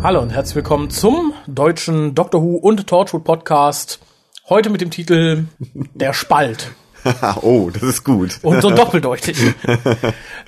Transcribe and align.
Hallo 0.00 0.20
und 0.20 0.30
herzlich 0.30 0.54
willkommen 0.54 0.90
zum 0.90 1.32
deutschen 1.48 2.14
Doctor 2.14 2.42
Who 2.42 2.58
und 2.58 2.86
Torchwood 2.86 3.24
Podcast. 3.24 3.98
Heute 4.48 4.70
mit 4.70 4.80
dem 4.82 4.92
Titel 4.92 5.46
Der 5.94 6.12
Spalt. 6.12 6.70
oh, 7.42 7.70
das 7.72 7.82
ist 7.82 8.04
gut. 8.04 8.38
Und 8.42 8.62
so 8.62 8.70
doppeldeutig. 8.70 9.54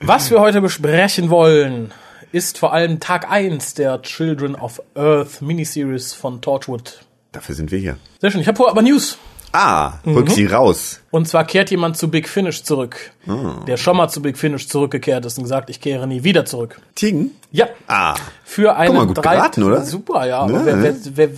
Was 0.01 0.31
wir 0.31 0.41
heute 0.41 0.61
besprechen 0.61 1.29
wollen, 1.29 1.93
ist 2.31 2.57
vor 2.57 2.73
allem 2.73 3.01
Tag 3.01 3.29
1 3.29 3.75
der 3.75 4.01
Children 4.03 4.55
of 4.55 4.81
Earth 4.95 5.43
Miniseries 5.43 6.13
von 6.13 6.41
Torchwood. 6.41 7.01
Dafür 7.33 7.57
sind 7.57 7.73
wir 7.73 7.81
hier. 7.81 7.97
Sehr 8.21 8.31
schön. 8.31 8.41
Ich 8.41 8.47
habe 8.47 8.57
vorher 8.57 8.71
aber 8.71 8.83
News. 8.83 9.19
Ah, 9.53 9.95
rück 10.07 10.29
Mhm. 10.29 10.33
sie 10.33 10.47
raus. 10.47 11.01
Und 11.11 11.27
zwar 11.29 11.45
kehrt 11.45 11.71
jemand 11.71 11.97
zu 11.97 12.09
Big 12.09 12.29
Finish 12.29 12.63
zurück, 12.63 12.97
der 13.67 13.77
schon 13.77 13.97
mal 13.97 14.09
zu 14.09 14.23
Big 14.23 14.39
Finish 14.39 14.69
zurückgekehrt 14.69 15.25
ist 15.27 15.39
und 15.39 15.45
gesagt, 15.45 15.71
ich 15.71 15.81
kehre 15.81 16.07
nie 16.07 16.23
wieder 16.23 16.45
zurück. 16.45 16.81
Ting? 16.95 17.33
Ja, 17.51 17.67
Ah. 17.89 18.15
für 18.45 18.77
eine 18.77 18.95
mal, 18.95 19.07
gut 19.07 19.19
drei 19.19 19.35
geraten, 19.37 19.63
oder? 19.65 19.83
Super, 19.85 20.27
ja. 20.27 20.47
Ne? 20.47 20.61
wer, 20.65 20.83
wer, 20.83 20.95
wer, 21.17 21.29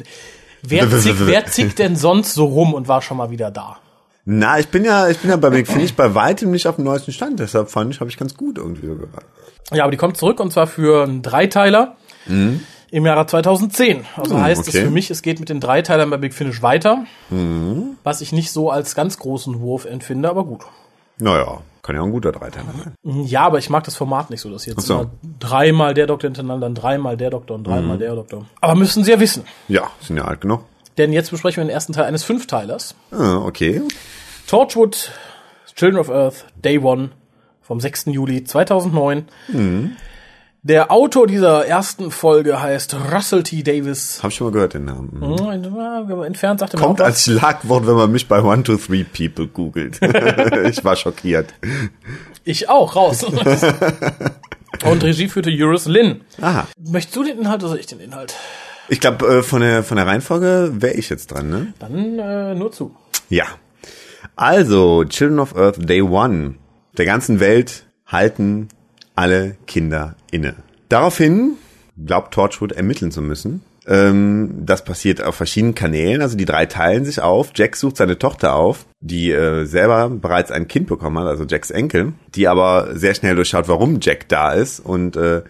wer, 0.90 0.90
zick, 1.00 1.16
wer 1.26 1.46
zickt 1.46 1.78
denn 1.78 1.96
sonst 1.96 2.34
so 2.34 2.44
rum 2.44 2.74
und 2.74 2.86
war 2.86 3.00
schon 3.00 3.16
mal 3.16 3.30
wieder 3.30 3.50
da? 3.50 3.78
Na, 4.24 4.58
ich 4.60 4.68
bin 4.68 4.84
ja, 4.84 5.08
ich 5.08 5.18
bin 5.18 5.30
ja 5.30 5.36
bei 5.36 5.50
Big 5.50 5.66
Finish 5.66 5.94
bei 5.94 6.14
weitem 6.14 6.50
nicht 6.52 6.66
auf 6.68 6.76
dem 6.76 6.84
neuesten 6.84 7.12
Stand. 7.12 7.40
Deshalb 7.40 7.70
fand 7.70 7.92
ich, 7.94 8.00
habe 8.00 8.10
ich 8.10 8.16
ganz 8.18 8.36
gut 8.36 8.58
irgendwie 8.58 8.86
so 8.86 8.94
geraten. 8.94 9.26
Ja, 9.72 9.84
aber 9.84 9.90
die 9.90 9.96
kommt 9.96 10.16
zurück 10.18 10.38
und 10.38 10.52
zwar 10.52 10.66
für 10.66 11.02
einen 11.04 11.22
Dreiteiler 11.22 11.96
im 12.92 13.04
Jahre 13.06 13.26
2010. 13.26 14.04
Also 14.16 14.40
heißt 14.40 14.60
es 14.60 14.66
Mhm. 14.68 14.78
okay. 14.78 14.84
für 14.86 14.90
mich, 14.92 15.10
es 15.10 15.22
geht 15.22 15.40
mit 15.40 15.48
den 15.48 15.58
Dreiteilern 15.60 16.08
bei 16.10 16.18
Big 16.18 16.34
Finish 16.34 16.62
weiter, 16.62 17.04
was 18.04 18.20
ich 18.20 18.32
nicht 18.32 18.52
so 18.52 18.70
als 18.70 18.94
ganz 18.94 19.18
großen 19.18 19.60
Wurf 19.60 19.84
empfinde, 19.86 20.28
aber 20.28 20.44
gut. 20.44 20.62
Naja, 21.18 21.62
kann 21.82 21.96
ja 21.96 22.02
auch 22.02 22.06
ein 22.06 22.12
guter 22.12 22.32
Dreiteiler 22.32 22.66
sein. 23.02 23.24
Ja, 23.24 23.42
aber 23.42 23.58
ich 23.58 23.70
mag 23.70 23.82
das 23.84 23.96
Format 23.96 24.30
nicht 24.30 24.40
so, 24.40 24.50
dass 24.50 24.66
jetzt 24.66 24.82
so. 24.86 25.10
dreimal 25.40 25.94
der 25.94 26.06
Doktor 26.06 26.28
hintereinander, 26.28 26.66
dann 26.66 26.74
dreimal 26.74 27.16
der 27.16 27.30
Doktor 27.30 27.54
und 27.56 27.62
Mhm. 27.66 27.70
dreimal 27.72 27.98
der 27.98 28.14
Doktor. 28.14 28.44
Aber 28.60 28.74
müssen 28.74 29.02
Sie 29.04 29.10
ja 29.10 29.18
wissen. 29.20 29.44
Ja, 29.68 29.90
sind 30.00 30.16
ja 30.18 30.24
alt 30.24 30.40
genug. 30.42 30.60
Denn 30.98 31.12
jetzt 31.12 31.30
besprechen 31.30 31.62
wir 31.62 31.64
den 31.64 31.70
ersten 31.74 31.92
Teil 31.94 32.04
eines 32.04 32.22
Fünfteilers. 32.24 32.94
Ah, 33.10 33.36
okay. 33.38 33.80
Torchwood, 34.46 35.12
Children 35.74 35.98
of 36.00 36.10
Earth, 36.10 36.44
Day 36.62 36.78
One 36.78 37.10
vom 37.62 37.80
6. 37.80 38.06
Juli 38.12 38.44
2009. 38.44 39.24
Mhm. 39.48 39.92
Der 40.64 40.92
Autor 40.92 41.26
dieser 41.26 41.66
ersten 41.66 42.12
Folge 42.12 42.62
heißt 42.62 42.94
Russell 43.12 43.42
T. 43.42 43.64
Davis. 43.64 44.22
Hab 44.22 44.30
ich 44.30 44.36
schon 44.36 44.46
mal 44.46 44.52
gehört, 44.52 44.74
den 44.74 44.84
Namen. 44.84 45.10
Mhm. 45.12 46.08
Hm, 46.08 46.22
Entfernt 46.22 46.60
sagt 46.60 46.74
er 46.74 46.80
Kommt 46.80 47.00
als 47.00 47.24
Schlagwort, 47.24 47.84
wenn 47.88 47.96
man 47.96 48.12
mich 48.12 48.28
bei 48.28 48.40
One, 48.40 48.62
Two, 48.62 48.76
Three 48.76 49.02
People 49.02 49.48
googelt. 49.48 49.98
ich 50.64 50.84
war 50.84 50.94
schockiert. 50.94 51.52
Ich 52.44 52.68
auch, 52.68 52.94
raus. 52.94 53.24
Und 54.84 55.02
Regie 55.02 55.26
führte 55.26 55.50
Eurus 55.50 55.86
Lynn. 55.86 56.20
Aha. 56.40 56.68
Möchtest 56.78 57.16
du 57.16 57.24
den 57.24 57.40
Inhalt 57.40 57.64
oder 57.64 57.74
ich 57.74 57.86
den 57.86 57.98
Inhalt? 57.98 58.32
Ich 58.88 59.00
glaube, 59.00 59.26
äh, 59.26 59.42
von 59.42 59.62
der, 59.62 59.82
von 59.82 59.96
der 59.96 60.06
Reihenfolge 60.06 60.74
wäre 60.74 60.94
ich 60.94 61.08
jetzt 61.08 61.32
dran, 61.32 61.50
ne? 61.50 61.74
Dann 61.80 62.20
äh, 62.20 62.54
nur 62.54 62.70
zu. 62.70 62.94
Ja. 63.28 63.46
Also, 64.36 65.04
Children 65.06 65.40
of 65.40 65.56
Earth 65.56 65.88
Day 65.88 66.02
One. 66.02 66.54
Der 66.96 67.04
ganzen 67.04 67.40
Welt 67.40 67.84
halten 68.06 68.68
alle 69.14 69.56
Kinder 69.66 70.16
inne. 70.30 70.54
Daraufhin 70.88 71.56
glaubt 72.04 72.34
Torchwood 72.34 72.72
ermitteln 72.72 73.10
zu 73.10 73.22
müssen. 73.22 73.62
Ähm, 73.86 74.62
das 74.64 74.84
passiert 74.84 75.22
auf 75.22 75.34
verschiedenen 75.34 75.74
Kanälen. 75.74 76.22
Also 76.22 76.36
die 76.36 76.44
drei 76.44 76.66
teilen 76.66 77.04
sich 77.04 77.20
auf. 77.20 77.50
Jack 77.54 77.76
sucht 77.76 77.96
seine 77.96 78.18
Tochter 78.18 78.54
auf, 78.54 78.86
die 79.00 79.30
äh, 79.30 79.64
selber 79.64 80.08
bereits 80.08 80.50
ein 80.50 80.68
Kind 80.68 80.86
bekommen 80.86 81.18
hat, 81.18 81.26
also 81.26 81.44
Jacks 81.44 81.70
Enkel, 81.70 82.12
die 82.34 82.48
aber 82.48 82.90
sehr 82.94 83.14
schnell 83.14 83.34
durchschaut, 83.34 83.68
warum 83.68 83.98
Jack 84.00 84.28
da 84.28 84.52
ist 84.52 84.80
und 84.80 85.16
äh, 85.16 85.42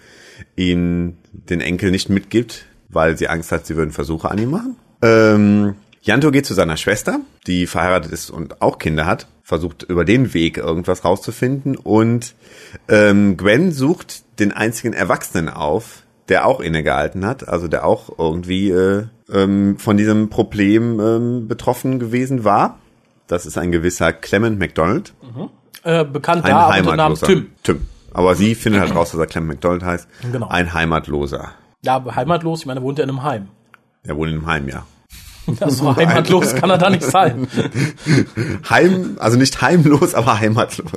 ihm 0.57 1.17
den 1.33 1.61
Enkel 1.61 1.91
nicht 1.91 2.09
mitgibt, 2.09 2.65
weil 2.89 3.17
sie 3.19 3.29
Angst 3.29 3.53
hat, 3.53 3.67
sie 3.67 3.77
würden 3.77 3.91
Versuche 3.91 4.31
an 4.31 4.39
ihm 4.39 4.51
machen. 4.51 4.77
Ähm, 5.03 5.75
Janto 6.05 6.33
geht 6.33 6.47
zu 6.47 6.55
seiner 6.55 6.77
Schwester, 6.77 7.21
die 7.47 7.67
verheiratet 7.69 8.11
ist 8.11 8.29
und 8.29 8.61
auch 8.61 8.79
Kinder 8.79 9.07
hat, 9.07 9.29
versucht 9.45 9.85
über 9.85 10.05
den 10.05 10.35
Weg 10.35 10.59
irgendwas 10.59 11.05
rauszufinden 11.05 11.77
und 11.77 12.35
ähm, 12.89 13.37
Gwen 13.37 13.71
sucht 13.71 14.25
den 14.41 14.53
einzigen 14.53 14.95
Erwachsenen 14.95 15.49
auf, 15.49 16.03
der 16.29 16.47
auch 16.47 16.59
innegehalten 16.61 17.25
hat, 17.25 17.49
also 17.49 17.69
der 17.69 17.87
auch 17.87 18.19
irgendwie 18.19 18.71
äh, 18.71 19.05
ähm, 19.33 19.79
von 19.79 19.97
diesem 19.97 20.29
Problem 20.29 20.99
ähm, 20.99 21.47
betroffen 21.47 22.01
gewesen 22.01 22.43
war. 22.43 22.81
Das 23.29 23.47
ist 23.47 23.57
ein 23.57 23.71
gewisser 23.71 24.13
Clement 24.13 24.59
McDonald, 24.59 25.15
Äh, 25.85 26.05
bekannt 26.05 26.45
ein 26.45 26.51
da 26.51 26.67
unter 26.69 26.83
dem 26.83 26.97
Namen. 26.97 27.17
Tim. 27.17 27.51
Tim. 27.63 27.87
Aber 28.13 28.35
sie 28.35 28.55
findet 28.57 28.81
halt 28.83 28.95
raus, 28.95 29.13
dass 29.13 29.21
er 29.21 29.27
Clement 29.27 29.53
McDonald 29.55 29.85
heißt. 29.85 30.09
Genau. 30.33 30.49
Ein 30.49 30.75
Heimatloser. 30.75 31.53
Ja, 31.83 32.05
heimatlos, 32.15 32.61
ich 32.61 32.67
meine, 32.67 32.81
er 32.81 32.83
wohnt 32.83 32.99
ja 32.99 33.05
in 33.05 33.11
einem 33.11 33.23
Heim. 33.23 33.49
Er 34.05 34.17
wohnt 34.17 34.31
in 34.31 34.37
einem 34.39 34.47
Heim, 34.47 34.69
ja. 34.69 34.85
So 35.69 35.97
heimatlos 35.97 36.55
kann 36.55 36.71
er 36.71 36.79
da 36.79 36.91
nicht 36.91 37.03
sein. 37.03 37.49
Heim, 38.71 39.17
also 39.19 39.37
nicht 39.37 39.61
heimlos, 39.61 40.15
aber 40.15 40.41
heimatlos. 40.41 40.93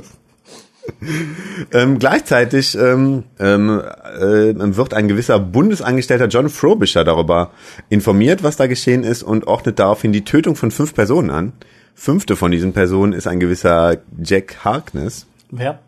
ähm, 1.72 1.98
gleichzeitig 1.98 2.76
ähm, 2.78 3.24
ähm, 3.40 3.80
äh, 3.80 4.76
wird 4.76 4.94
ein 4.94 5.08
gewisser 5.08 5.38
Bundesangestellter 5.38 6.28
John 6.28 6.48
Frobisher 6.48 7.04
darüber 7.04 7.50
informiert, 7.88 8.42
was 8.42 8.56
da 8.56 8.66
geschehen 8.66 9.02
ist 9.02 9.22
und 9.22 9.46
ordnet 9.46 9.78
daraufhin 9.78 10.12
die 10.12 10.24
Tötung 10.24 10.54
von 10.54 10.70
fünf 10.70 10.94
Personen 10.94 11.30
an. 11.30 11.52
Fünfte 11.94 12.36
von 12.36 12.52
diesen 12.52 12.72
Personen 12.72 13.12
ist 13.12 13.26
ein 13.26 13.40
gewisser 13.40 13.96
Jack 14.22 14.64
Harkness. 14.64 15.26
Wer? 15.50 15.80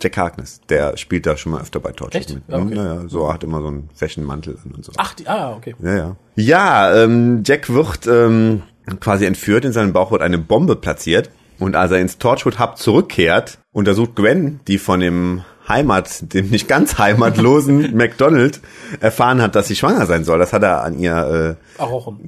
Jack 0.00 0.16
Harkness, 0.16 0.60
der 0.68 0.96
spielt 0.96 1.26
da 1.26 1.36
schon 1.36 1.52
mal 1.52 1.60
öfter 1.60 1.80
bei 1.80 1.92
Torchwood 1.92 2.28
mit. 2.28 2.42
Ja, 2.48 2.58
okay. 2.58 2.74
Naja, 2.74 3.02
so 3.08 3.32
hat 3.32 3.44
immer 3.44 3.60
so 3.60 3.68
einen 3.68 3.88
Fashionmantel 3.94 4.58
an 4.64 4.72
und 4.72 4.84
so. 4.84 4.92
Ach, 4.96 5.14
die, 5.14 5.26
ah, 5.26 5.54
okay. 5.54 5.74
Ja, 5.82 5.96
ja. 5.96 6.16
Ja, 6.36 7.04
ähm, 7.04 7.42
Jack 7.46 7.72
wird 7.72 8.06
ähm, 8.06 8.62
quasi 9.00 9.24
entführt, 9.24 9.64
in 9.64 9.72
seinem 9.72 9.92
Bauch 9.92 10.10
wird 10.10 10.22
eine 10.22 10.38
Bombe 10.38 10.76
platziert. 10.76 11.30
Und 11.60 11.76
als 11.76 11.92
er 11.92 12.00
ins 12.00 12.18
Torchwood 12.18 12.58
Hub 12.58 12.76
zurückkehrt, 12.76 13.58
untersucht 13.72 14.16
Gwen, 14.16 14.60
die 14.66 14.78
von 14.78 14.98
dem 14.98 15.44
Heimat, 15.68 16.34
dem 16.34 16.50
nicht 16.50 16.68
ganz 16.68 16.98
heimatlosen 16.98 17.96
McDonald 17.96 18.60
erfahren 19.00 19.40
hat, 19.40 19.54
dass 19.54 19.68
sie 19.68 19.76
schwanger 19.76 20.06
sein 20.06 20.24
soll. 20.24 20.38
Das 20.38 20.52
hat 20.52 20.62
er 20.62 20.82
an 20.82 20.98
ihr 20.98 21.56
äh, 21.78 21.80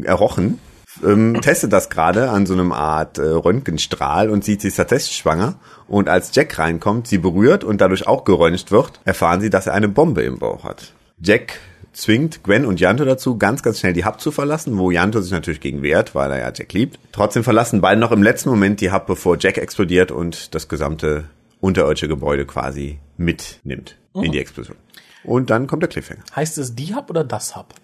errochen. 0.07 0.59
Ähm, 1.05 1.41
testet 1.41 1.73
das 1.73 1.91
gerade 1.91 2.31
an 2.31 2.47
so 2.47 2.55
einem 2.55 2.73
Art 2.73 3.19
äh, 3.19 3.23
Röntgenstrahl 3.23 4.31
und 4.31 4.45
sieht, 4.45 4.61
sie 4.63 4.69
ist 4.69 4.77
tatsächlich 4.77 5.17
schwanger. 5.17 5.55
Und 5.89 6.09
als 6.09 6.35
Jack 6.35 6.59
reinkommt, 6.59 7.07
sie 7.07 7.19
berührt 7.19 7.65
und 7.65 7.81
dadurch 7.81 8.07
auch 8.07 8.25
geröntgt 8.25 8.71
wird, 8.71 9.01
erfahren 9.05 9.41
sie, 9.41 9.51
dass 9.51 9.67
er 9.67 9.75
eine 9.75 9.89
Bombe 9.89 10.23
im 10.23 10.39
Bauch 10.39 10.65
hat. 10.65 10.93
Jack 11.21 11.61
zwingt 11.93 12.43
Gwen 12.45 12.67
und 12.67 12.79
Janto 12.79 13.05
dazu, 13.05 13.39
ganz, 13.39 13.63
ganz 13.63 13.81
schnell 13.81 13.95
die 13.95 14.05
Hub 14.05 14.21
zu 14.21 14.31
verlassen, 14.31 14.79
wo 14.79 14.91
Janto 14.91 15.21
sich 15.21 15.33
natürlich 15.33 15.61
gegen 15.61 15.83
wehrt, 15.83 16.15
weil 16.15 16.31
er 16.31 16.39
ja 16.39 16.53
Jack 16.55 16.73
liebt. 16.73 16.99
Trotzdem 17.13 17.43
verlassen 17.43 17.81
beide 17.81 18.01
noch 18.01 18.13
im 18.13 18.23
letzten 18.23 18.51
Moment 18.51 18.81
die 18.81 18.93
Hub, 18.93 19.07
bevor 19.07 19.39
Jack 19.39 19.59
explodiert 19.59 20.13
und 20.13 20.55
das 20.55 20.69
gesamte 20.69 21.25
unterirdische 21.61 22.09
Gebäude 22.09 22.45
quasi 22.45 22.99
mitnimmt 23.17 23.97
in 24.15 24.33
die 24.33 24.39
Explosion. 24.39 24.77
Und 25.25 25.51
dann 25.51 25.67
kommt 25.67 25.83
der 25.83 25.89
Cliffhanger. 25.89 26.23
Heißt 26.35 26.59
es 26.59 26.75
die 26.75 26.95
Hub 26.95 27.11
oder 27.11 27.25
das 27.25 27.57
Hub? 27.57 27.75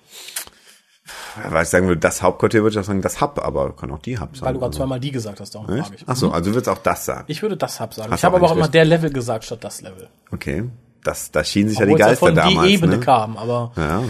Weil 1.51 1.65
ich 1.65 1.69
sagen 1.69 1.89
würde, 1.89 2.01
das 2.01 2.23
Hauptquartier 2.23 2.63
würde 2.63 2.75
ich 2.75 2.79
auch 2.81 2.85
sagen, 2.87 3.03
das 3.03 3.21
Hub, 3.21 3.41
aber 3.45 3.75
kann 3.75 3.91
auch 3.91 3.99
die 3.99 4.19
Hub 4.21 4.37
sein. 4.37 4.47
Weil 4.47 4.55
du 4.55 4.61
gerade 4.61 4.77
zweimal 4.77 5.01
die 5.01 5.11
gesagt 5.11 5.41
hast, 5.41 5.55
darum 5.55 5.67
frage 5.67 5.81
ich. 5.97 6.05
Ach 6.07 6.15
so, 6.17 6.31
also 6.31 6.51
du 6.51 6.55
würdest 6.55 6.69
auch 6.69 6.79
das 6.79 7.05
sagen. 7.05 7.25
Ich 7.27 7.43
würde 7.43 7.57
das 7.57 7.81
Hub 7.81 7.93
sagen. 7.95 8.11
Hast 8.13 8.21
ich 8.21 8.25
habe 8.25 8.37
aber 8.37 8.47
auch 8.51 8.57
immer 8.57 8.69
der 8.69 8.85
Level 8.85 9.11
gesagt 9.11 9.45
statt 9.45 9.65
das 9.65 9.81
Level. 9.83 10.09
Okay. 10.31 10.65
Das, 11.05 11.33
da 11.33 11.43
schienen 11.43 11.69
sich 11.69 11.81
ja 11.81 11.87
die 11.87 11.93
Obwohl 11.95 12.03
es 12.03 12.09
Geister 12.11 12.27
von 12.27 12.35
damals. 12.37 12.69
die 12.69 12.75
Ebene 12.75 12.97
ne? 12.99 13.01
kam, 13.01 13.37
aber 13.37 13.73
Ja. 13.77 14.03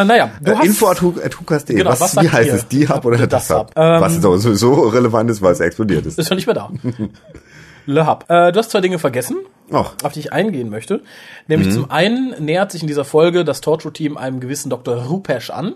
äh, 0.00 0.04
naja, 0.06 0.30
du 0.40 0.52
Äh, 0.52 0.54
hast 0.56 0.64
Info 0.66 0.86
at 0.86 1.02
at 1.22 1.38
hukas.de. 1.40 1.76
Genau, 1.76 1.90
was, 1.90 2.00
was 2.00 2.16
wie 2.24 2.28
heißt 2.30 2.48
ihr? 2.48 2.54
es? 2.54 2.68
Die 2.68 2.88
Hub 2.88 3.04
oder 3.04 3.18
Das 3.26 3.48
das, 3.48 3.58
Hub? 3.58 3.70
Ähm, 3.76 4.00
was 4.00 4.14
jetzt 4.14 4.24
aber 4.24 4.38
sowieso 4.38 4.72
relevant 4.88 5.30
ist, 5.30 5.42
weil 5.42 5.52
es 5.52 5.60
explodiert 5.60 6.06
ist. 6.06 6.18
ist 6.18 6.30
ja 6.30 6.34
nicht 6.34 6.46
mehr 6.46 6.54
da. 6.54 6.70
Le 7.84 8.06
Hub. 8.06 8.24
Äh, 8.28 8.50
du 8.52 8.58
hast 8.58 8.70
zwei 8.70 8.80
Dinge 8.80 8.98
vergessen, 8.98 9.36
Och, 9.72 9.94
auf 10.04 10.12
die 10.12 10.20
ich 10.20 10.32
eingehen 10.32 10.70
möchte. 10.70 11.00
Nämlich 11.48 11.72
zum 11.72 11.90
einen 11.90 12.34
nähert 12.44 12.70
sich 12.70 12.82
in 12.82 12.86
dieser 12.86 13.04
Folge 13.04 13.44
das 13.44 13.60
Torchwood-Team 13.60 14.16
einem 14.16 14.38
gewissen 14.38 14.70
Dr. 14.70 14.94
Rupesh 15.06 15.50
an, 15.50 15.74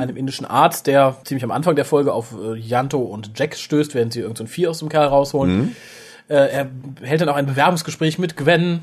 einem 0.00 0.16
indischen 0.16 0.46
Arzt, 0.46 0.86
der 0.86 1.16
ziemlich 1.24 1.42
am 1.42 1.50
Anfang 1.50 1.74
der 1.74 1.84
Folge 1.84 2.12
auf 2.12 2.34
äh, 2.40 2.54
Yanto 2.56 2.98
und 2.98 3.32
Jack 3.36 3.56
stößt, 3.56 3.94
während 3.94 4.12
sie 4.12 4.20
irgendein 4.20 4.46
so 4.46 4.52
Vieh 4.52 4.68
aus 4.68 4.78
dem 4.78 4.88
Kerl 4.88 5.08
rausholen. 5.08 5.74
Äh, 6.28 6.34
er 6.34 6.70
hält 7.02 7.20
dann 7.20 7.28
auch 7.28 7.34
ein 7.36 7.46
Bewerbungsgespräch 7.46 8.18
mit 8.18 8.36
Gwen 8.36 8.80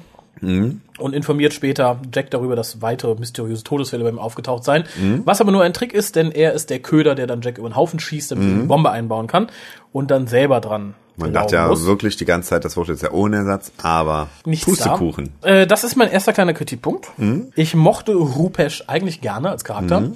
und 0.98 1.13
informiert 1.13 1.54
später 1.54 2.01
Jack 2.13 2.31
darüber, 2.31 2.56
dass 2.57 2.81
weitere 2.81 3.16
mysteriöse 3.16 3.63
Todesfälle 3.63 4.04
bei 4.04 4.10
ihm 4.10 4.19
aufgetaucht 4.19 4.66
seien. 4.66 4.84
Was 5.24 5.40
aber 5.40 5.51
nur 5.54 5.63
ein 5.63 5.74
Trick 5.74 5.94
ist, 5.94 6.18
denn 6.18 6.31
er 6.31 6.51
ist 6.54 6.69
der 6.69 6.80
Köder, 6.80 7.16
der 7.16 7.28
dann 7.28 7.42
Jack 7.42 7.57
über 7.60 7.69
den 7.69 7.75
Haufen 7.78 8.00
schießt, 8.00 8.31
damit 8.31 8.44
er 8.50 8.62
die 8.62 8.68
Bombe 8.68 8.92
einbauen 8.92 9.28
kann 9.28 9.48
und 9.94 10.12
dann 10.12 10.28
selber 10.28 10.60
dran. 10.60 10.95
Man 11.15 11.31
glauben 11.31 11.45
dachte 11.45 11.56
ja 11.56 11.68
muss. 11.68 11.86
wirklich 11.86 12.15
die 12.18 12.25
ganze 12.25 12.50
Zeit, 12.50 12.65
das 12.65 12.75
Wort 12.77 12.88
jetzt 12.88 13.04
ja 13.04 13.12
ohne 13.12 13.38
Ersatz, 13.38 13.71
aber 13.81 14.27
Nichts 14.45 14.65
Pustekuchen. 14.65 15.30
Da. 15.42 15.62
Äh, 15.62 15.68
das 15.68 15.83
ist 15.83 15.95
mein 15.95 16.10
erster 16.10 16.33
kleiner 16.33 16.54
Kritikpunkt. 16.54 17.10
Ich 17.56 17.75
mochte 17.75 18.13
Rupesh 18.13 18.83
eigentlich 18.88 19.21
gerne 19.21 19.50
als 19.50 19.63
Charakter. 19.63 20.12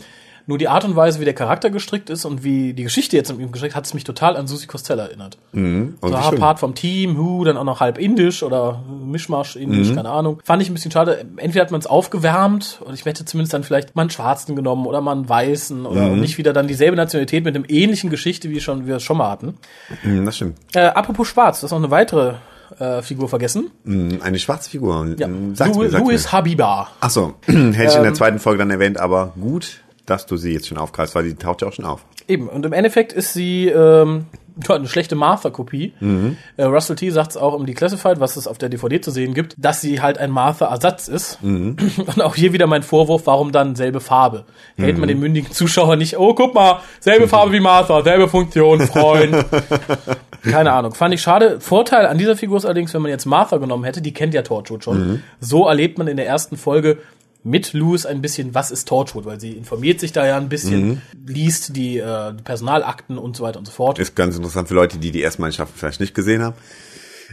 Nur 0.50 0.58
die 0.58 0.70
Art 0.70 0.86
und 0.86 0.96
Weise, 0.96 1.20
wie 1.20 1.26
der 1.26 1.34
Charakter 1.34 1.70
gestrickt 1.70 2.10
ist 2.10 2.24
und 2.24 2.42
wie 2.44 2.74
die 2.74 2.84
Geschichte 2.84 3.18
jetzt 3.18 3.30
mit 3.32 3.42
ihm 3.42 3.52
gestrickt, 3.52 3.76
hat 3.76 3.86
es 3.86 3.94
mich 3.94 4.06
total 4.06 4.38
an 4.38 4.48
Susi 4.48 4.66
Costello 4.66 5.02
erinnert. 5.02 5.38
Mhm. 5.52 5.96
Oh, 6.02 6.08
So 6.08 6.32
wie. 6.32 6.38
Part 6.38 6.60
vom 6.60 6.74
Team, 6.74 7.18
Hu, 7.18 7.44
dann 7.44 7.58
auch 7.58 7.66
noch 7.66 7.82
halb 7.82 7.98
indisch 7.98 8.44
oder 8.44 8.82
Mischmasch 9.06 9.56
Mhm. 9.58 9.62
indisch, 9.62 9.94
keine 9.94 10.10
Ahnung. 10.10 10.40
Fand 10.46 10.62
ich 10.62 10.70
ein 10.70 10.74
bisschen 10.74 10.92
schade. 10.92 11.26
Entweder 11.36 11.64
hat 11.66 11.72
man 11.72 11.80
es 11.82 11.86
aufgewärmt 11.88 12.80
und 12.86 12.94
ich 12.94 13.04
hätte 13.06 13.26
zumindest 13.26 13.54
dann 13.54 13.64
vielleicht 13.64 13.96
mal 13.96 14.04
einen 14.04 14.10
Schwarzen 14.10 14.56
genommen 14.56 14.86
oder 14.88 15.02
mal 15.02 15.12
einen 15.12 15.28
Weißen 15.28 15.86
oder 15.86 16.08
Mhm. 16.08 16.22
nicht 16.22 16.38
wieder 16.38 16.54
dann 16.54 16.68
dieselbe 16.68 16.96
Nationalität 16.96 17.44
mit 17.44 17.54
einem 17.56 17.66
ähnlichen 17.68 18.10
Geschichte, 18.10 18.50
wie 18.50 18.62
schon 18.62 18.88
wir 18.88 18.96
es 18.96 19.04
schon 19.04 19.18
mal 19.18 19.30
hatten. 19.30 19.56
Mhm, 20.04 20.26
das 20.26 20.38
stimmt. 20.38 20.58
Äh, 20.74 20.80
apropos 20.88 21.28
Schwarz, 21.28 21.58
das 21.60 21.66
ist 21.66 21.72
noch 21.72 21.80
eine 21.80 21.92
weitere 21.92 22.36
äh, 22.80 23.02
Figur 23.02 23.30
vergessen. 23.30 23.72
Mhm, 23.86 24.20
Eine 24.22 24.40
schwarze 24.40 24.70
Figur. 24.70 25.08
Ja. 25.18 25.28
Mhm, 25.30 25.56
sag's 25.56 25.76
Louis, 25.76 25.92
mir, 25.94 26.00
Louis. 26.00 26.32
Habiba. 26.34 26.90
Ach 27.00 27.10
so, 27.10 27.36
hätte 27.46 27.58
ich 27.58 27.96
in 27.96 28.02
der 28.02 28.06
Ähm, 28.08 28.16
zweiten 28.16 28.40
Folge 28.40 28.60
dann 28.60 28.70
erwähnt, 28.72 28.98
aber 29.00 29.32
gut, 29.40 29.80
dass 30.08 30.26
du 30.26 30.36
sie 30.38 30.54
jetzt 30.54 30.68
schon 30.68 30.78
aufgreifst, 30.80 31.14
weil 31.14 31.26
die 31.26 31.36
taucht 31.36 31.62
ja 31.62 31.68
auch 31.68 31.74
schon 31.74 31.86
auf. 31.86 32.04
Eben, 32.28 32.50
und 32.50 32.66
im 32.66 32.74
Endeffekt 32.74 33.14
ist 33.14 33.34
sie 33.34 33.68
ähm, 33.68 34.26
eine 34.70 34.88
schlechte 34.88 35.16
Martha-Kopie. 35.16 35.94
Mhm. 36.00 36.36
Äh, 36.58 36.64
Russell 36.64 36.96
T. 36.96 37.10
sagt 37.12 37.32
es 37.32 37.38
auch 37.38 37.58
im 37.58 37.66
Declassified, 37.66 38.20
was 38.20 38.36
es 38.38 38.48
auf 38.48 38.58
der 38.58 38.70
DVD 38.70 39.00
zu 39.00 39.12
sehen 39.12 39.34
gibt, 39.34 39.54
dass 39.58 39.80
sie 39.82 40.02
halt 40.02 40.18
ein 40.18 40.32
Martha-Ersatz 40.32 41.08
ist. 41.08 41.42
Mhm. 41.44 41.78
Und 41.98 42.22
auch 42.22 42.36
hier 42.36 42.54
wieder 42.54 42.68
mein 42.68 42.84
Vorwurf, 42.84 43.24
warum 43.28 43.52
dann 43.52 43.76
selbe 43.76 44.00
Farbe? 44.00 44.46
Hält 44.78 44.96
Mhm. 44.96 45.00
man 45.02 45.10
den 45.10 45.20
mündigen 45.20 45.52
Zuschauer 45.52 45.96
nicht, 45.96 46.18
oh, 46.18 46.34
guck 46.34 46.54
mal, 46.56 46.80
selbe 47.00 47.28
Farbe 47.30 47.52
wie 47.54 47.60
Martha, 47.60 48.02
selbe 48.02 48.28
Funktion, 48.28 48.82
Freund. 48.82 49.46
Keine 50.44 50.72
Ahnung, 50.72 50.94
fand 50.94 51.14
ich 51.14 51.22
schade. 51.22 51.60
Vorteil 51.60 52.06
an 52.06 52.18
dieser 52.18 52.36
Figur 52.38 52.58
ist 52.58 52.66
allerdings, 52.66 52.94
wenn 52.94 53.02
man 53.02 53.12
jetzt 53.12 53.26
Martha 53.26 53.58
genommen 53.58 53.84
hätte, 53.84 54.02
die 54.02 54.14
kennt 54.14 54.34
ja 54.34 54.42
Torchwood 54.42 54.84
schon. 54.84 55.08
Mhm. 55.08 55.24
So 55.40 55.68
erlebt 55.68 55.98
man 55.98 56.08
in 56.08 56.18
der 56.18 56.28
ersten 56.28 56.58
Folge 56.58 56.98
mit 57.48 57.74
Louis 57.74 58.06
ein 58.06 58.22
bisschen, 58.22 58.54
was 58.54 58.72
ist 58.72 58.88
Torchwood, 58.88 59.26
weil 59.26 59.40
sie 59.40 59.52
informiert 59.54 60.00
sich 60.00 60.12
da 60.12 60.26
ja 60.28 60.38
ein 60.38 60.50
bisschen, 60.50 60.88
Mhm. 60.88 61.02
liest 61.26 61.76
die, 61.76 61.98
äh, 61.98 62.34
die 62.34 62.44
Personalakten 62.44 63.18
und 63.18 63.36
so 63.38 63.44
weiter 63.44 63.60
und 63.60 63.66
so 63.66 63.72
fort. 63.72 64.00
Ist 64.00 64.16
ganz 64.16 64.36
interessant 64.36 64.68
für 64.68 64.74
Leute, 64.76 64.98
die 64.98 65.12
die 65.12 65.24
ersten 65.24 65.42
Mannschaften 65.42 65.78
vielleicht 65.78 66.00
nicht 66.00 66.14
gesehen 66.14 66.44
haben. 66.44 66.56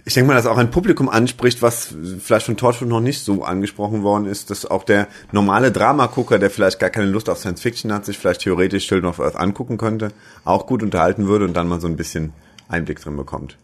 Ich 0.05 0.15
denke 0.15 0.27
mal, 0.27 0.35
dass 0.35 0.47
auch 0.47 0.57
ein 0.59 0.73
Publikum 0.73 1.09
anspricht, 1.09 1.63
was 1.63 1.95
vielleicht 2.19 2.47
von 2.47 2.57
Torchwood 2.57 2.89
noch 2.89 3.01
nicht 3.01 3.23
so 3.25 3.45
angesprochen 3.45 4.03
worden 4.03 4.27
ist, 4.27 4.51
dass 4.51 4.67
auch 4.67 4.83
der 4.83 5.07
normale 5.31 5.71
Dramagucker, 5.71 6.41
der 6.41 6.51
vielleicht 6.51 6.81
gar 6.81 6.91
keine 6.91 7.07
Lust 7.07 7.29
auf 7.29 7.39
Science 7.39 7.61
Fiction 7.61 7.93
hat, 7.93 8.05
sich 8.05 8.19
vielleicht 8.19 8.41
theoretisch 8.41 8.89
Children 8.89 9.11
of 9.11 9.21
Earth 9.21 9.37
angucken 9.37 9.79
könnte, 9.79 10.11
auch 10.45 10.67
gut 10.67 10.83
unterhalten 10.83 11.29
würde 11.29 11.45
und 11.45 11.55
dann 11.55 11.69
mal 11.69 11.81
so 11.81 11.87
ein 11.87 11.95
bisschen 11.97 12.33
Einblick 12.69 13.01
drin 13.01 13.17
bekommt. 13.17 13.57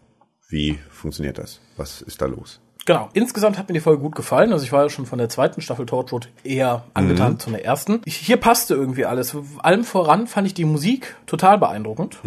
Wie 0.47 0.79
funktioniert 0.89 1.37
das? 1.37 1.59
Was 1.75 2.01
ist 2.01 2.21
da 2.21 2.27
los? 2.27 2.59
Genau. 2.85 3.09
Insgesamt 3.13 3.57
hat 3.57 3.67
mir 3.67 3.73
die 3.73 3.79
Folge 3.79 4.01
gut 4.01 4.15
gefallen. 4.15 4.51
Also 4.53 4.65
ich 4.65 4.71
war 4.71 4.83
ja 4.83 4.89
schon 4.89 5.05
von 5.05 5.19
der 5.19 5.29
zweiten 5.29 5.61
Staffel 5.61 5.85
Torchwood 5.85 6.29
eher 6.43 6.83
angetan 6.93 7.37
zu 7.39 7.51
der 7.51 7.63
ersten. 7.63 8.01
Hier 8.05 8.37
passte 8.37 8.73
irgendwie 8.73 9.05
alles. 9.05 9.35
Allem 9.59 9.83
voran 9.83 10.27
fand 10.27 10.47
ich 10.47 10.53
die 10.53 10.65
Musik 10.65 11.15
total 11.27 11.57
beeindruckend. 11.59 12.17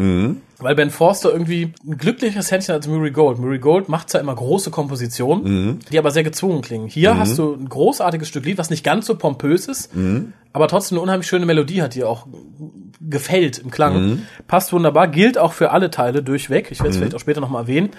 Weil 0.65 0.75
Ben 0.77 0.89
Forster 0.91 1.31
irgendwie 1.31 1.75
ein 1.87 1.99
glücklicheres 1.99 2.51
Händchen 2.51 2.75
als 2.75 2.89
Murray 2.89 3.11
Gold. 3.11 3.39
Murray 3.39 3.59
Gold 3.59 3.91
macht 3.91 4.09
zwar 4.09 4.23
immer 4.23 4.35
große 4.35 4.71
Kompositionen, 4.71 5.81
die 5.93 5.99
aber 5.99 6.11
sehr 6.11 6.23
gezwungen 6.23 6.63
klingen. 6.63 6.89
Hier 6.89 7.19
hast 7.19 7.39
du 7.39 7.53
ein 7.55 7.69
großartiges 7.69 8.27
Stück 8.29 8.47
Lied, 8.47 8.57
was 8.57 8.71
nicht 8.71 8.83
ganz 8.83 9.05
so 9.07 9.15
pompös 9.15 9.69
ist, 9.69 9.91
aber 10.55 10.67
trotzdem 10.69 10.97
eine 10.97 11.03
unheimlich 11.03 11.29
schöne 11.29 11.45
Melodie 11.45 11.83
hat, 11.83 11.95
die 11.95 12.03
auch 12.03 12.27
gefällt 13.01 13.59
im 13.59 13.71
Klang. 13.71 14.21
Passt 14.47 14.73
wunderbar, 14.73 15.09
gilt 15.09 15.37
auch 15.37 15.53
für 15.53 15.71
alle 15.71 15.91
Teile 15.91 16.23
durchweg. 16.23 16.69
Ich 16.71 16.79
werde 16.79 16.91
es 16.91 16.97
vielleicht 16.97 17.15
auch 17.15 17.21
später 17.21 17.43
nochmal 17.43 17.65
erwähnen. 17.65 17.91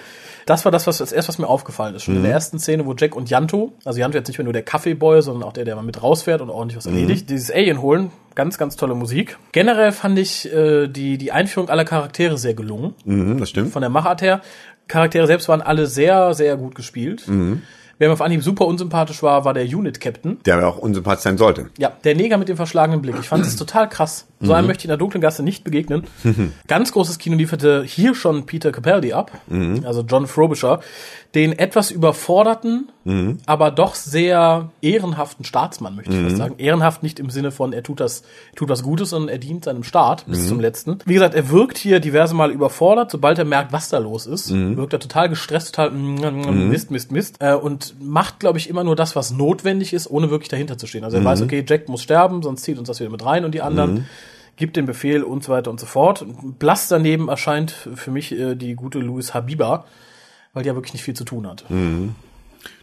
Das 0.47 0.65
war 0.65 0.71
das, 0.71 0.87
was 0.87 0.97
das 0.97 1.11
erste, 1.11 1.29
was 1.29 1.37
mir 1.37 1.47
aufgefallen 1.47 1.93
ist. 1.95 2.03
Schon 2.03 2.15
in 2.15 2.23
der 2.23 2.31
ersten 2.31 2.57
Szene, 2.59 2.85
wo 2.87 2.93
Jack 2.95 3.15
und 3.15 3.29
Janto, 3.29 3.73
also 3.83 3.99
Janto 3.99 4.17
jetzt 4.17 4.27
nicht 4.27 4.37
mehr 4.39 4.43
nur 4.43 4.53
der 4.53 4.63
Kaffeeboy, 4.63 5.21
sondern 5.21 5.43
auch 5.43 5.53
der, 5.53 5.65
der 5.65 5.75
mal 5.75 5.83
mit 5.83 6.01
rausfährt 6.01 6.41
und 6.41 6.49
ordentlich 6.49 6.77
was 6.77 6.85
erledigt, 6.87 7.29
dieses 7.29 7.51
Alien 7.51 7.81
holen. 7.81 8.11
Ganz, 8.35 8.57
ganz 8.57 8.75
tolle 8.75 8.95
Musik. 8.95 9.37
Generell 9.53 9.93
fand 9.93 10.19
ich 10.19 10.51
äh, 10.53 10.87
die, 10.87 11.17
die 11.17 11.31
Einführung 11.31 11.69
aller 11.69 11.85
Charaktere 11.85 12.37
sehr 12.37 12.53
gelungen. 12.53 12.93
Mhm, 13.05 13.39
das 13.39 13.49
stimmt. 13.49 13.71
Von 13.71 13.81
der 13.81 13.89
Machart 13.89 14.21
her. 14.21 14.41
Charaktere 14.87 15.25
selbst 15.25 15.47
waren 15.47 15.61
alle 15.61 15.87
sehr, 15.87 16.33
sehr 16.33 16.57
gut 16.57 16.75
gespielt. 16.75 17.27
Wer 17.97 18.09
mir 18.09 18.13
auf 18.13 18.21
Anhieb 18.21 18.43
super 18.43 18.65
unsympathisch 18.65 19.23
war, 19.23 19.45
war 19.45 19.53
der 19.53 19.63
Unit-Captain. 19.65 20.39
Der 20.45 20.55
aber 20.55 20.67
auch 20.67 20.77
unsympathisch 20.77 21.23
sein 21.23 21.37
sollte. 21.37 21.69
Ja, 21.77 21.93
der 22.03 22.15
Neger 22.15 22.37
mit 22.37 22.49
dem 22.49 22.57
verschlagenen 22.57 23.01
Blick. 23.01 23.15
Ich 23.19 23.27
fand 23.27 23.45
es 23.45 23.55
total 23.57 23.87
krass. 23.87 24.27
So 24.41 24.53
einem 24.53 24.67
möchte 24.67 24.81
ich 24.81 24.85
in 24.85 24.89
der 24.89 24.97
dunklen 24.97 25.21
Gasse 25.21 25.41
nicht 25.43 25.63
begegnen. 25.63 26.03
Ganz 26.67 26.91
großes 26.91 27.17
Kino 27.17 27.35
lieferte 27.35 27.83
hier 27.83 28.13
schon 28.13 28.45
Peter 28.45 28.71
Capaldi 28.71 29.13
ab, 29.13 29.31
also 29.83 30.01
John 30.01 30.27
Frobisher, 30.27 30.81
den 31.33 31.51
etwas 31.57 31.89
überforderten, 31.89 32.89
aber 33.45 33.71
doch 33.71 33.95
sehr 33.95 34.69
ehrenhaften 34.81 35.45
Staatsmann, 35.45 35.95
möchte 35.95 36.13
ich 36.13 36.21
fast 36.21 36.37
sagen. 36.37 36.55
Ehrenhaft 36.57 37.01
nicht 37.01 37.19
im 37.19 37.29
Sinne 37.29 37.51
von, 37.51 37.73
er 37.73 37.81
tut 37.81 37.99
das, 37.99 38.23
tut 38.55 38.69
was 38.69 38.83
Gutes, 38.83 39.09
sondern 39.11 39.29
er 39.29 39.37
dient 39.39 39.63
seinem 39.65 39.83
Staat 39.83 40.25
bis 40.27 40.47
zum 40.47 40.59
letzten. 40.59 40.99
Wie 41.05 41.13
gesagt, 41.13 41.33
er 41.33 41.49
wirkt 41.49 41.77
hier 41.77 41.99
diverse 41.99 42.35
Mal 42.35 42.51
überfordert, 42.51 43.09
sobald 43.11 43.39
er 43.39 43.45
merkt, 43.45 43.71
was 43.73 43.89
da 43.89 43.97
los 43.97 44.27
ist. 44.27 44.51
Wirkt 44.53 44.93
er 44.93 44.99
total 44.99 45.29
gestresst, 45.29 45.73
total 45.73 45.91
Mist, 45.91 46.91
Mist, 46.91 47.11
Mist. 47.11 47.37
Äh, 47.39 47.55
und 47.91 48.07
macht, 48.07 48.39
glaube 48.39 48.57
ich, 48.57 48.69
immer 48.69 48.83
nur 48.83 48.95
das, 48.95 49.15
was 49.15 49.31
notwendig 49.31 49.93
ist, 49.93 50.09
ohne 50.09 50.29
wirklich 50.29 50.49
dahinter 50.49 50.77
zu 50.77 50.87
stehen. 50.87 51.03
Also 51.03 51.17
er 51.17 51.25
weiß, 51.25 51.41
okay, 51.41 51.63
Jack 51.67 51.89
muss 51.89 52.01
sterben, 52.01 52.41
sonst 52.41 52.63
zieht 52.63 52.77
uns 52.77 52.87
das 52.87 52.99
wieder 52.99 53.09
mit 53.09 53.25
rein 53.25 53.45
und 53.45 53.53
die 53.53 53.61
anderen 53.61 54.05
gibt 54.57 54.77
den 54.77 54.85
Befehl 54.85 55.23
und 55.23 55.43
so 55.43 55.51
weiter 55.51 55.69
und 55.69 55.79
so 55.79 55.85
fort. 55.85 56.25
Blass 56.59 56.87
daneben 56.87 57.27
erscheint 57.27 57.71
für 57.71 58.11
mich 58.11 58.31
äh, 58.31 58.55
die 58.55 58.75
gute 58.75 58.99
Louis 58.99 59.33
Habiba, 59.33 59.85
weil 60.53 60.63
die 60.63 60.67
ja 60.67 60.75
wirklich 60.75 60.93
nicht 60.93 61.03
viel 61.03 61.13
zu 61.13 61.25
tun 61.25 61.47
hat. 61.47 61.65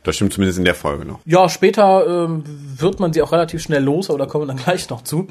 Das 0.04 0.16
stimmt 0.16 0.32
zumindest 0.32 0.58
in 0.58 0.64
der 0.64 0.75
Folge 0.75 1.05
noch. 1.05 1.20
Ja, 1.25 1.48
später 1.48 2.25
ähm, 2.26 2.44
wird 2.46 3.00
man 3.00 3.12
sie 3.12 3.22
auch 3.22 3.32
relativ 3.32 3.62
schnell 3.62 3.82
los, 3.82 4.10
aber 4.10 4.19
da 4.19 4.26
kommen 4.26 4.44
wir 4.44 4.55
dann 4.55 4.56
gleich 4.64 4.88
noch 4.90 5.02
zu. 5.02 5.28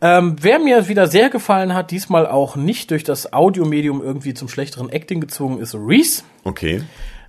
Ähm, 0.00 0.36
wer 0.40 0.58
mir 0.58 0.88
wieder 0.88 1.08
sehr 1.08 1.28
gefallen 1.28 1.74
hat, 1.74 1.90
diesmal 1.90 2.26
auch 2.26 2.56
nicht 2.56 2.90
durch 2.90 3.04
das 3.04 3.32
Audiomedium 3.32 4.02
irgendwie 4.02 4.34
zum 4.34 4.48
schlechteren 4.48 4.90
Acting 4.90 5.20
gezwungen, 5.20 5.60
ist 5.60 5.74
Reese. 5.74 6.22
Okay. 6.44 6.82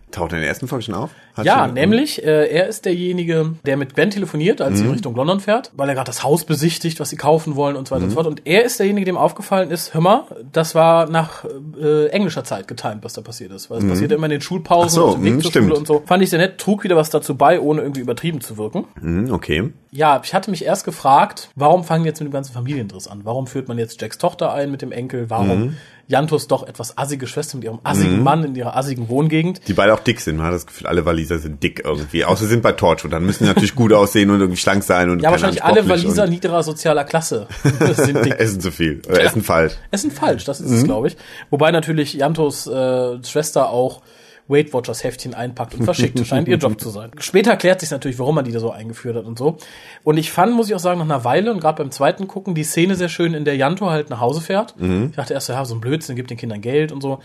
Taucht 0.10 0.32
er 0.32 0.38
in 0.38 0.42
der 0.42 0.50
ersten 0.50 0.70
Folge 0.70 0.86
schon 0.86 0.96
auf? 0.96 1.10
Hat 1.36 1.46
Ja, 1.46 1.66
schon- 1.66 1.74
nämlich, 1.74 2.24
äh, 2.24 2.48
er 2.48 2.68
ist 2.68 2.86
derjenige, 2.86 3.56
der 3.66 3.76
mit 3.76 3.94
Gwen 3.94 4.10
telefoniert, 4.10 4.62
als 4.62 4.80
sie 4.80 4.86
in 4.86 4.92
Richtung 4.92 5.14
London 5.16 5.42
fährt, 5.42 5.72
weil 5.76 5.90
er 5.90 5.96
gerade 5.96 6.06
das 6.08 6.24
Haus 6.24 6.46
besichtigt, 6.46 7.00
was 7.02 7.10
sie 7.10 7.18
kaufen 7.18 7.56
wollen 7.58 7.76
und 7.76 7.90
so 7.90 7.94
weiter 7.96 8.06
und 8.06 8.12
so 8.12 8.16
fort. 8.16 8.26
Und 8.28 8.42
er 8.46 8.64
ist 8.64 8.80
derjenige, 8.80 9.06
dem 9.06 9.18
aufgefallen 9.18 9.70
ist, 9.70 9.94
hör 9.94 10.00
mal, 10.02 10.24
das 10.54 10.76
war 10.76 11.10
nach 11.10 11.44
äh, 11.80 12.08
englischer 12.08 12.46
Zeit 12.46 12.68
getimt, 12.70 13.04
was 13.04 13.14
da 13.14 13.22
passiert 13.22 13.52
ist. 13.52 13.70
Weil 13.70 13.80
es 13.80 13.88
passiert 13.88 14.14
immer 14.14 14.26
in 14.28 14.32
den 14.32 14.42
Schulpausen 14.42 14.90
so, 14.96 15.06
und 15.08 15.16
im 15.18 15.24
Weg 15.26 15.34
mhm, 15.34 15.42
zur. 15.42 15.52
Schule 15.52 15.76
und 15.76 15.88
so. 15.88 16.02
Fand 16.06 16.24
ich 16.24 16.30
sehr 16.30 16.40
nett, 16.40 16.58
trug 16.58 16.86
wieder 16.86 16.96
was 16.96 17.10
dazu 17.10 17.36
bei, 17.36 17.60
ohne 17.60 17.82
irgendwie 17.82 18.02
übertrieben 18.02 18.40
zu 18.40 18.58
wirken. 18.58 18.86
Mhm, 19.02 19.32
okay. 19.34 19.72
Ja, 19.92 20.22
ich 20.24 20.34
hatte 20.34 20.52
mich 20.52 20.64
erst 20.64 20.86
gefragt, 20.86 21.50
warum 21.56 21.84
fangen 21.84 22.06
wir 22.06 22.10
jetzt 22.12 22.20
mit 22.22 22.30
dem 22.30 22.34
ganzen 22.34 22.54
Familiendriss 22.54 23.08
an? 23.08 23.22
Warum 23.26 23.46
führt 23.48 23.68
man 23.68 23.78
jetzt 23.78 24.02
Jacks 24.02 24.18
Tochter 24.18 24.54
ein 24.54 24.72
mit 24.72 24.82
dem 24.82 24.92
Enkel? 24.92 25.30
Warum 25.30 25.76
Jantos 26.10 26.48
doch 26.48 26.66
etwas 26.66 26.98
assige 26.98 27.28
Schwester 27.28 27.58
mit 27.58 27.66
ihrem 27.66 27.80
assigen 27.84 28.24
Mann 28.24 28.44
in 28.46 28.56
ihrer 28.56 28.78
assigen 28.78 29.10
Wohngegend? 29.10 29.62
Die 29.68 29.74
beide 29.74 29.94
auch 29.94 30.00
dick 30.00 30.22
sind. 30.22 30.38
Man 30.38 30.46
hat 30.48 30.54
das 30.54 30.66
Gefühl, 30.66 30.88
alle 30.88 31.06
Waliser 31.06 31.38
sind 31.38 31.62
dick 31.62 31.82
irgendwie. 31.84 32.24
Außer 32.24 32.46
sie 32.46 32.50
sind 32.52 32.64
bei 32.64 32.72
Torchwood. 32.72 33.12
Dann 33.12 33.26
müssen 33.26 33.44
die 33.44 33.50
natürlich 33.50 33.76
gut 33.76 33.92
aussehen 33.92 34.30
und 34.30 34.40
irgendwie 34.40 34.60
schlank 34.60 34.84
sein 34.84 35.10
und 35.10 35.22
Ja, 35.22 35.32
wahrscheinlich 35.32 35.64
alle 35.66 35.88
Waliser 35.90 36.26
niederer 36.28 36.64
sozialer 36.64 37.04
Klasse 37.04 37.48
sind 37.96 38.24
dick. 38.24 38.40
Essen 38.40 38.62
zu 38.62 38.72
viel. 38.72 39.02
Oder 39.10 39.22
essen 39.22 39.44
falsch. 39.44 39.74
Es 39.92 40.02
sind 40.02 40.14
falsch, 40.14 40.46
das 40.46 40.62
ist 40.62 40.72
es, 40.72 40.84
glaube 40.86 41.08
ich. 41.10 41.18
Wobei 41.50 41.72
natürlich 41.72 42.14
Jantos 42.14 42.68
äh, 42.68 43.24
Schwester 43.24 43.70
auch 43.70 44.02
Weight 44.48 44.74
Watchers 44.74 45.04
Heftchen 45.04 45.34
einpackt 45.34 45.76
und 45.76 45.84
verschickt. 45.84 46.26
Scheint 46.26 46.48
ihr 46.48 46.58
Job 46.58 46.80
zu 46.80 46.90
sein. 46.90 47.12
Später 47.20 47.56
klärt 47.58 47.82
sich 47.82 47.92
natürlich, 47.92 48.18
warum 48.20 48.36
man 48.36 48.46
die 48.46 48.52
da 48.52 48.60
so 48.60 48.72
eingeführt 48.72 49.16
hat 49.16 49.26
und 49.26 49.38
so. 49.38 49.58
Und 50.04 50.18
ich 50.18 50.32
fand, 50.32 50.54
muss 50.54 50.70
ich 50.70 50.76
auch 50.76 50.80
sagen, 50.80 51.00
nach 51.00 51.06
einer 51.06 51.24
Weile 51.24 51.52
und 51.52 51.60
gerade 51.60 51.84
beim 51.84 51.92
zweiten 51.92 52.28
Gucken 52.28 52.56
die 52.56 52.64
Szene 52.64 52.96
sehr 52.96 53.10
schön, 53.10 53.34
in 53.34 53.46
der 53.46 53.56
Janto 53.58 53.90
halt 53.90 54.10
nach 54.10 54.20
Hause 54.22 54.42
fährt. 54.42 54.76
Ich 55.10 55.16
dachte 55.16 55.34
erst, 55.34 55.50
ja, 55.50 55.66
so 55.66 55.76
ein 55.76 55.82
Blödsinn, 55.82 56.16
gibt 56.16 56.30
den 56.30 56.38
Kindern 56.38 56.62
Geld 56.62 56.92
und 56.92 57.02
so. 57.02 57.20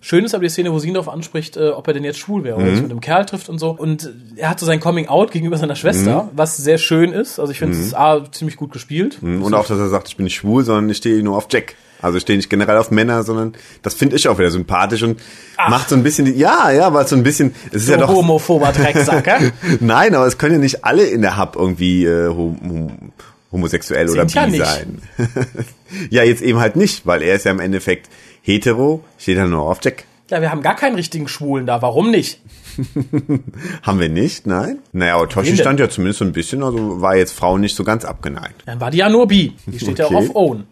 Schön 0.00 0.24
ist 0.24 0.34
aber 0.34 0.44
die 0.44 0.50
Szene, 0.50 0.72
wo 0.72 0.78
sie 0.78 0.88
ihn 0.88 0.94
darauf 0.94 1.08
anspricht, 1.08 1.56
äh, 1.56 1.70
ob 1.70 1.86
er 1.88 1.94
denn 1.94 2.04
jetzt 2.04 2.18
schwul 2.18 2.44
wäre 2.44 2.56
oder 2.56 2.66
sich 2.70 2.82
mit 2.82 2.90
einem 2.90 3.00
Kerl 3.00 3.24
trifft 3.26 3.48
und 3.48 3.58
so. 3.58 3.70
Und 3.70 4.10
er 4.36 4.50
hat 4.50 4.60
so 4.60 4.66
sein 4.66 4.80
Coming 4.80 5.08
Out 5.08 5.32
gegenüber 5.32 5.56
seiner 5.56 5.74
Schwester, 5.76 6.28
was 6.32 6.56
sehr 6.56 6.78
schön 6.78 7.12
ist. 7.12 7.38
Also 7.40 7.50
ich 7.52 7.58
finde 7.58 7.76
es 7.76 7.94
A, 7.94 8.24
ziemlich 8.30 8.56
gut 8.56 8.72
gespielt. 8.72 9.18
Und 9.22 9.52
auch, 9.54 9.66
dass 9.66 9.78
er 9.78 9.88
sagt, 9.88 10.08
ich 10.08 10.16
bin 10.16 10.24
nicht 10.24 10.36
schwul, 10.36 10.64
sondern 10.64 10.88
ich 10.90 10.98
stehe 10.98 11.22
nur 11.22 11.36
auf 11.36 11.48
Jack. 11.50 11.74
Also 12.00 12.16
ich 12.16 12.22
stehe 12.22 12.36
nicht 12.36 12.48
generell 12.50 12.76
auf 12.76 12.90
Männer, 12.90 13.22
sondern 13.24 13.54
das 13.82 13.94
finde 13.94 14.16
ich 14.16 14.28
auch 14.28 14.38
wieder 14.38 14.50
sympathisch 14.50 15.02
und 15.02 15.20
macht 15.68 15.88
so 15.88 15.96
ein 15.96 16.02
bisschen, 16.02 16.26
die, 16.26 16.32
ja, 16.32 16.70
ja, 16.70 16.92
weil 16.94 17.06
so 17.06 17.16
ein 17.16 17.22
bisschen, 17.24 17.54
es 17.72 17.82
ist 17.82 17.88
ja 17.88 17.94
So 17.98 18.06
doch, 18.06 18.14
homophober 18.14 18.70
Drecksack, 18.76 19.26
hä? 19.26 19.50
nein, 19.80 20.14
aber 20.14 20.26
es 20.26 20.38
können 20.38 20.54
ja 20.54 20.60
nicht 20.60 20.84
alle 20.84 21.04
in 21.04 21.22
der 21.22 21.36
Hub 21.36 21.56
irgendwie 21.56 22.04
äh, 22.04 22.28
hom 22.28 22.58
hom 22.62 23.12
homosexuell 23.50 24.08
oder 24.10 24.28
Sind 24.28 24.34
ja 24.34 24.44
bi 24.44 24.50
nicht. 24.52 24.64
sein. 24.66 24.98
ja, 26.10 26.22
jetzt 26.22 26.42
eben 26.42 26.60
halt 26.60 26.76
nicht, 26.76 27.06
weil 27.06 27.22
er 27.22 27.34
ist 27.34 27.44
ja 27.46 27.50
im 27.50 27.60
Endeffekt 27.60 28.08
hetero, 28.42 29.02
steht 29.18 29.36
ja 29.38 29.46
nur 29.46 29.62
auf 29.62 29.78
Jack. 29.82 30.04
Ja, 30.30 30.42
wir 30.42 30.50
haben 30.50 30.60
gar 30.62 30.76
keinen 30.76 30.94
richtigen 30.96 31.26
Schwulen 31.28 31.64
da. 31.66 31.80
Warum 31.80 32.10
nicht? 32.10 32.40
Haben 33.82 33.98
wir 34.00 34.08
nicht, 34.10 34.46
nein? 34.46 34.78
Naja, 34.92 35.16
aber 35.16 35.28
Toshi 35.28 35.56
stand 35.56 35.80
ja 35.80 35.88
zumindest 35.88 36.18
so 36.18 36.24
ein 36.26 36.32
bisschen, 36.32 36.62
also 36.62 37.00
war 37.00 37.16
jetzt 37.16 37.32
Frauen 37.32 37.60
nicht 37.62 37.74
so 37.74 37.82
ganz 37.84 38.04
abgeneigt. 38.04 38.62
Dann 38.66 38.80
war 38.80 38.90
die 38.90 38.98
ja 38.98 39.08
nur 39.08 39.26
bi. 39.26 39.54
Die 39.66 39.78
steht 39.78 39.98
ja 39.98 40.04
Okay. 40.06 40.14
auch 40.14 40.18
auf 40.20 40.30
Own. 40.36 40.64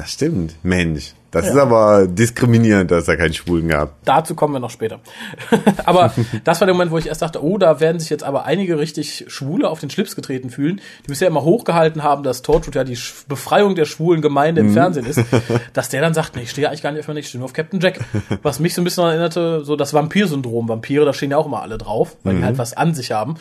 Das 0.00 0.12
stimmt. 0.12 0.54
Mensch. 0.62 1.12
Das 1.30 1.46
ist 1.46 1.56
aber 1.56 2.06
diskriminierend, 2.08 2.90
dass 2.90 3.06
er 3.06 3.18
keinen 3.18 3.34
Schwulen 3.34 3.68
gab. 3.68 4.02
Dazu 4.06 4.34
kommen 4.34 4.54
wir 4.54 4.60
noch 4.60 4.70
später. 4.70 4.98
aber 5.84 6.12
das 6.42 6.58
war 6.60 6.66
der 6.66 6.74
Moment, 6.74 6.90
wo 6.90 6.96
ich 6.96 7.06
erst 7.06 7.20
dachte, 7.20 7.44
oh, 7.44 7.58
da 7.58 7.80
werden 7.80 8.00
sich 8.00 8.08
jetzt 8.08 8.24
aber 8.24 8.46
einige 8.46 8.78
richtig 8.78 9.26
Schwule 9.28 9.68
auf 9.68 9.78
den 9.78 9.90
Schlips 9.90 10.16
getreten 10.16 10.48
fühlen, 10.48 10.80
die 11.04 11.08
bisher 11.08 11.28
immer 11.28 11.44
hochgehalten 11.44 12.02
haben, 12.02 12.22
dass 12.22 12.40
Torchwood 12.40 12.74
ja 12.74 12.84
die 12.84 12.98
Befreiung 13.28 13.74
der 13.74 13.84
schwulen 13.84 14.22
Gemeinde 14.22 14.62
im 14.62 14.72
Fernsehen 14.72 15.04
ist, 15.04 15.20
dass 15.74 15.90
der 15.90 16.00
dann 16.00 16.14
sagt, 16.14 16.34
nee, 16.34 16.42
ich 16.42 16.50
stehe 16.50 16.66
eigentlich 16.66 16.82
gar 16.82 16.92
nicht 16.92 17.00
auf 17.00 17.08
mich, 17.08 17.18
ich 17.18 17.28
stehe 17.28 17.40
nur 17.40 17.44
auf 17.44 17.52
Captain 17.52 17.78
Jack. 17.78 18.00
Was 18.42 18.58
mich 18.58 18.72
so 18.72 18.80
ein 18.80 18.84
bisschen 18.84 19.04
erinnerte, 19.04 19.66
so 19.66 19.76
das 19.76 19.92
Vampir-Syndrom. 19.92 20.66
Vampire, 20.66 21.04
da 21.04 21.12
stehen 21.12 21.30
ja 21.30 21.36
auch 21.36 21.46
immer 21.46 21.60
alle 21.60 21.76
drauf, 21.76 22.16
weil 22.24 22.36
die 22.36 22.44
halt 22.44 22.56
was 22.56 22.72
an 22.74 22.94
sich 22.94 23.12
haben. 23.12 23.34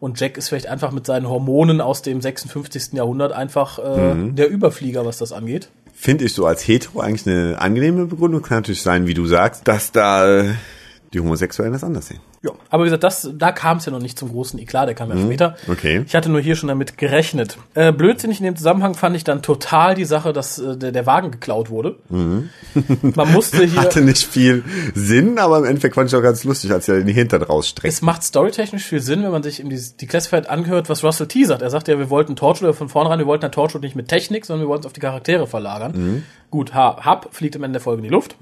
Und 0.00 0.18
Jack 0.18 0.36
ist 0.36 0.48
vielleicht 0.48 0.66
einfach 0.66 0.92
mit 0.92 1.06
seinen 1.06 1.28
Hormonen 1.28 1.80
aus 1.80 2.02
dem 2.02 2.20
56. 2.20 2.94
Jahrhundert 2.94 3.32
einfach 3.32 3.78
äh, 3.78 4.14
der 4.32 4.50
Überflieger, 4.50 5.06
was 5.06 5.18
das 5.18 5.32
angeht. 5.32 5.68
Finde 5.98 6.26
ich 6.26 6.34
so 6.34 6.46
als 6.46 6.62
Hetero 6.68 7.00
eigentlich 7.00 7.26
eine 7.26 7.58
angenehme 7.58 8.04
Begründung. 8.04 8.42
Kann 8.42 8.58
natürlich 8.58 8.82
sein, 8.82 9.06
wie 9.06 9.14
du 9.14 9.26
sagst, 9.26 9.66
dass 9.66 9.92
da 9.92 10.40
äh, 10.40 10.54
die 11.12 11.20
Homosexuellen 11.20 11.72
das 11.72 11.84
anders 11.84 12.08
sehen. 12.08 12.20
Ja, 12.42 12.50
aber 12.70 12.84
wie 12.84 12.86
gesagt, 12.86 13.04
das, 13.04 13.30
da 13.34 13.52
kam 13.52 13.78
es 13.78 13.86
ja 13.86 13.92
noch 13.92 14.00
nicht 14.00 14.18
zum 14.18 14.30
großen 14.30 14.58
Eklat, 14.58 14.88
der 14.88 14.94
kam 14.94 15.10
ja 15.10 15.16
später. 15.18 15.56
okay. 15.70 16.04
Ich 16.06 16.14
hatte 16.14 16.28
nur 16.28 16.40
hier 16.40 16.56
schon 16.56 16.68
damit 16.68 16.98
gerechnet. 16.98 17.58
Äh, 17.74 17.92
blödsinnig 17.92 18.38
in 18.38 18.44
dem 18.44 18.56
Zusammenhang 18.56 18.94
fand 18.94 19.16
ich 19.16 19.24
dann 19.24 19.42
total 19.42 19.94
die 19.94 20.04
Sache, 20.04 20.32
dass 20.32 20.58
äh, 20.58 20.76
der, 20.76 20.92
der 20.92 21.06
Wagen 21.06 21.30
geklaut 21.30 21.70
wurde. 21.70 21.96
Man 22.08 23.32
musste 23.32 23.64
hier, 23.64 23.80
Hatte 23.80 24.00
nicht 24.00 24.24
viel 24.26 24.64
Sinn, 24.94 25.38
aber 25.38 25.58
im 25.58 25.64
Endeffekt 25.64 25.94
fand 25.94 26.08
ich 26.10 26.16
auch 26.16 26.22
ganz 26.22 26.44
lustig, 26.44 26.72
als 26.72 26.88
er 26.88 26.98
den 27.02 27.08
Hintern 27.08 27.42
rausstreckt. 27.42 27.92
es 27.92 28.02
macht 28.02 28.22
storytechnisch 28.22 28.84
viel 28.84 29.00
Sinn, 29.00 29.22
wenn 29.22 29.30
man 29.30 29.42
sich 29.42 29.60
in 29.60 29.70
die, 29.70 29.80
die 30.00 30.06
Classified 30.06 30.48
angehört, 30.48 30.88
was 30.88 31.02
Russell 31.04 31.26
T. 31.28 31.44
sagt. 31.44 31.62
Er 31.62 31.70
sagt 31.70 31.88
ja, 31.88 31.98
wir 31.98 32.10
wollten 32.10 32.36
Torchwood 32.36 32.74
von 32.74 32.88
vornherein, 32.88 33.18
wir 33.18 33.26
wollten 33.26 33.44
ja 33.44 33.48
Torchwood 33.48 33.82
nicht 33.82 33.96
mit 33.96 34.08
Technik, 34.08 34.44
sondern 34.46 34.66
wir 34.66 34.68
wollten 34.68 34.82
es 34.82 34.86
auf 34.86 34.92
die 34.92 35.00
Charaktere 35.00 35.46
verlagern. 35.46 36.24
Gut, 36.50 36.74
ha, 36.74 37.04
Hub 37.04 37.28
fliegt 37.32 37.56
am 37.56 37.62
Ende 37.64 37.78
der 37.78 37.82
Folge 37.82 37.98
in 37.98 38.04
die 38.04 38.10
Luft. 38.10 38.36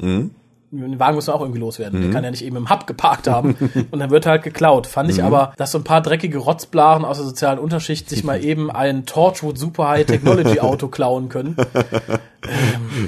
Den 0.80 0.98
Wagen 0.98 1.14
muss 1.14 1.26
man 1.26 1.36
auch 1.36 1.40
irgendwie 1.40 1.60
loswerden. 1.60 2.02
Der 2.02 2.10
kann 2.10 2.24
ja 2.24 2.30
nicht 2.30 2.44
eben 2.44 2.56
im 2.56 2.70
Hub 2.70 2.86
geparkt 2.86 3.28
haben. 3.28 3.56
und 3.90 3.98
dann 3.98 4.10
wird 4.10 4.26
halt 4.26 4.42
geklaut. 4.42 4.86
Fand 4.86 5.10
ich 5.10 5.22
aber, 5.22 5.52
dass 5.56 5.72
so 5.72 5.78
ein 5.78 5.84
paar 5.84 6.00
dreckige 6.00 6.38
Rotzblaren 6.38 7.04
aus 7.04 7.18
der 7.18 7.26
sozialen 7.26 7.58
Unterschicht 7.58 8.08
sich 8.08 8.24
mal 8.24 8.44
eben 8.44 8.70
ein 8.70 9.06
Torchwood 9.06 9.58
Super 9.58 9.88
High 9.88 10.06
Technology 10.06 10.60
Auto 10.60 10.88
klauen 10.88 11.28
können. 11.28 11.56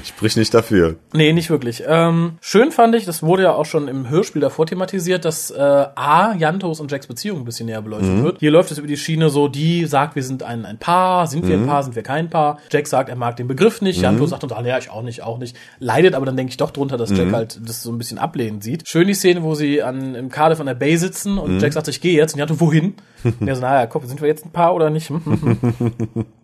Sprich 0.05 0.35
nicht 0.35 0.53
dafür. 0.53 0.95
Nee, 1.13 1.33
nicht 1.33 1.49
wirklich. 1.49 1.83
Ähm, 1.87 2.37
schön 2.41 2.71
fand 2.71 2.95
ich, 2.95 3.05
das 3.05 3.23
wurde 3.23 3.43
ja 3.43 3.53
auch 3.53 3.65
schon 3.65 3.87
im 3.87 4.09
Hörspiel 4.09 4.41
davor 4.41 4.65
thematisiert, 4.65 5.25
dass 5.25 5.51
äh, 5.51 5.57
A, 5.59 6.33
Jantos 6.35 6.79
und 6.79 6.91
Jacks 6.91 7.07
Beziehung 7.07 7.39
ein 7.39 7.45
bisschen 7.45 7.67
näher 7.67 7.81
beleuchtet 7.81 8.23
wird. 8.23 8.39
Hier 8.39 8.51
läuft 8.51 8.71
es 8.71 8.77
über 8.77 8.87
die 8.87 8.97
Schiene 8.97 9.29
so, 9.29 9.47
die 9.47 9.85
sagt, 9.85 10.15
wir 10.15 10.23
sind 10.23 10.43
ein, 10.43 10.65
ein 10.65 10.77
Paar, 10.77 11.27
sind 11.27 11.47
wir 11.47 11.57
ein 11.57 11.67
Paar, 11.67 11.83
sind 11.83 11.95
wir 11.95 12.03
kein 12.03 12.29
Paar. 12.29 12.59
Jack 12.71 12.87
sagt, 12.87 13.09
er 13.09 13.15
mag 13.15 13.35
den 13.35 13.47
Begriff 13.47 13.81
nicht. 13.81 14.01
Janto 14.01 14.25
sagt 14.25 14.43
uns, 14.43 14.53
ah, 14.53 14.63
ja, 14.63 14.77
ich 14.77 14.89
auch 14.89 15.03
nicht, 15.03 15.23
auch 15.23 15.37
nicht. 15.37 15.55
Leidet 15.79 16.15
aber 16.15 16.25
dann 16.25 16.37
denke 16.37 16.51
ich 16.51 16.57
doch 16.57 16.71
drunter, 16.71 16.97
dass 16.97 17.11
Jack 17.11 17.31
halt 17.31 17.59
das 17.63 17.83
so 17.83 17.91
ein 17.91 17.97
bisschen 17.97 18.17
ablehnend 18.17 18.63
sieht. 18.63 18.87
Schön 18.87 19.07
die 19.07 19.13
Szene, 19.13 19.43
wo 19.43 19.55
sie 19.55 19.83
an, 19.83 20.15
im 20.15 20.29
Cardiff 20.29 20.59
an 20.59 20.65
der 20.65 20.75
Bay 20.75 20.97
sitzen 20.97 21.37
und 21.37 21.59
Jack 21.59 21.73
sagt, 21.73 21.87
ich 21.87 22.01
gehe 22.01 22.15
jetzt. 22.15 22.33
Und 22.33 22.39
Janto, 22.39 22.59
wohin? 22.59 22.95
Und 23.23 23.47
er 23.47 23.55
so, 23.55 23.61
naja, 23.61 23.87
guck, 23.87 24.05
sind 24.05 24.21
wir 24.21 24.27
jetzt 24.27 24.45
ein 24.45 24.51
Paar 24.51 24.75
oder 24.75 24.89
nicht? 24.89 25.11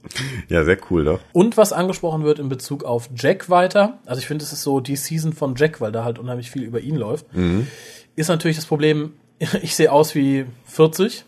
Ja, 0.50 0.64
sehr 0.64 0.78
cool, 0.90 1.06
doch. 1.06 1.20
Und 1.32 1.58
was 1.58 1.74
angesprochen 1.74 2.24
wird 2.24 2.40
in 2.40 2.50
Bezug 2.50 2.84
auf 2.84 3.10
Jack 3.16 3.50
weiter, 3.50 4.00
also 4.06 4.20
ich 4.20 4.28
finde, 4.28 4.44
es 4.44 4.52
ist 4.52 4.64
so 4.64 4.80
die 4.80 4.96
Season 4.96 5.34
von 5.34 5.56
Jack, 5.56 5.82
weil 5.82 5.92
da 5.92 6.04
halt 6.04 6.20
unheimlich 6.20 6.52
viel 6.52 6.64
über 6.64 6.80
ihn 6.80 6.96
läuft, 6.96 7.26
ist 8.16 8.28
natürlich 8.28 8.58
das 8.58 8.66
Problem, 8.66 9.14
ich 9.62 9.76
sehe 9.76 9.92
aus 9.92 10.16
wie 10.16 10.46
40, 10.74 11.26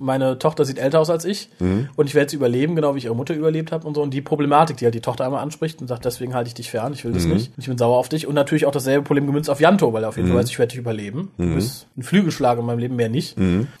meine 0.00 0.38
Tochter 0.38 0.64
sieht 0.64 0.78
älter 0.78 1.00
aus 1.00 1.10
als 1.10 1.24
ich 1.24 1.48
und 1.96 2.06
ich 2.06 2.14
werde 2.14 2.30
sie 2.30 2.36
überleben, 2.36 2.76
genau 2.76 2.94
wie 2.94 2.98
ich 2.98 3.04
ihre 3.04 3.16
Mutter 3.16 3.34
überlebt 3.34 3.72
habe 3.72 3.86
und 3.86 3.94
so. 3.94 4.02
Und 4.02 4.12
die 4.12 4.20
Problematik, 4.20 4.76
die 4.76 4.84
halt 4.84 4.94
die 4.94 5.00
Tochter 5.00 5.24
einmal 5.24 5.42
anspricht 5.42 5.80
und 5.80 5.88
sagt, 5.88 6.04
deswegen 6.04 6.34
halte 6.34 6.48
ich 6.48 6.54
dich 6.54 6.70
fern, 6.70 6.92
ich 6.92 7.04
will 7.04 7.12
das 7.12 7.24
nicht, 7.24 7.52
ich 7.56 7.66
bin 7.66 7.78
sauer 7.78 7.96
auf 7.96 8.08
dich. 8.08 8.26
Und 8.26 8.34
natürlich 8.34 8.66
auch 8.66 8.72
dasselbe 8.72 9.04
Problem 9.04 9.26
gemünzt 9.26 9.50
auf 9.50 9.60
Janto, 9.60 9.92
weil 9.92 10.02
er 10.02 10.08
auf 10.08 10.16
jeden 10.16 10.28
Fall 10.28 10.38
weiß, 10.38 10.50
ich 10.50 10.58
werde 10.58 10.70
dich 10.70 10.78
überleben. 10.78 11.30
Du 11.38 11.54
bist 11.54 11.86
ein 11.96 12.02
Flügelschlag 12.02 12.58
in 12.58 12.66
meinem 12.66 12.78
Leben, 12.78 12.96
mehr 12.96 13.08
nicht. 13.08 13.36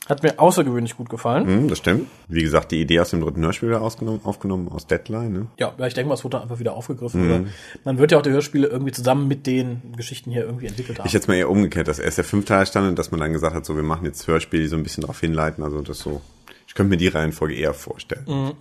Hat 0.08 0.22
mir 0.22 0.38
außergewöhnlich 0.38 0.96
gut 0.96 1.08
gefallen. 1.08 1.68
Das 1.68 1.78
stimmt. 1.78 2.06
Wie 2.28 2.42
gesagt, 2.42 2.72
die 2.72 2.80
Idee 2.80 3.00
aus 3.00 3.10
dem 3.10 3.20
dritten 3.20 3.42
Hörspiel 3.42 3.70
wieder 3.70 3.82
ausgenommen, 3.82 4.20
aufgenommen 4.24 4.68
aus 4.68 4.86
Deadline. 4.86 5.32
Ne? 5.32 5.46
Ja, 5.58 5.72
ich 5.86 5.94
denke 5.94 6.08
mal, 6.08 6.14
es 6.14 6.24
wurde 6.24 6.36
dann 6.36 6.42
einfach 6.42 6.58
wieder 6.58 6.74
aufgegriffen. 6.74 7.26
Oder 7.26 7.40
man 7.84 7.98
wird 7.98 8.12
ja 8.12 8.18
auch 8.18 8.22
die 8.22 8.30
Hörspiele 8.30 8.66
irgendwie 8.68 8.92
zusammen 8.92 9.28
mit 9.28 9.46
den 9.46 9.80
Geschichten 9.96 10.30
hier 10.30 10.44
irgendwie 10.44 10.66
entwickelt 10.66 10.98
haben. 10.98 11.06
Ich 11.06 11.12
jetzt 11.12 11.26
mal 11.26 11.34
eher 11.34 11.50
umgekehrt, 11.50 11.88
dass 11.88 11.98
erst 11.98 12.18
der 12.18 12.24
fünfte 12.24 12.52
Teil 12.52 12.66
stand 12.66 12.88
und 12.88 12.98
dass 12.98 13.10
man 13.10 13.20
dann 13.20 13.32
gesagt 13.32 13.54
hat, 13.54 13.64
so 13.64 13.76
wir 13.76 13.82
machen 13.82 14.04
jetzt 14.04 14.26
Hörspiele, 14.26 14.62
die 14.62 14.68
so 14.68 14.76
ein 14.76 14.82
bisschen 14.82 15.04
darauf 15.08 15.20
hinleiten. 15.20 15.64
Also 15.64 15.80
das 15.80 15.98
so. 15.98 16.20
Ich 16.66 16.74
könnte 16.74 16.90
mir 16.90 16.98
die 16.98 17.08
Reihenfolge 17.08 17.54
eher 17.54 17.72
vorstellen. 17.72 18.52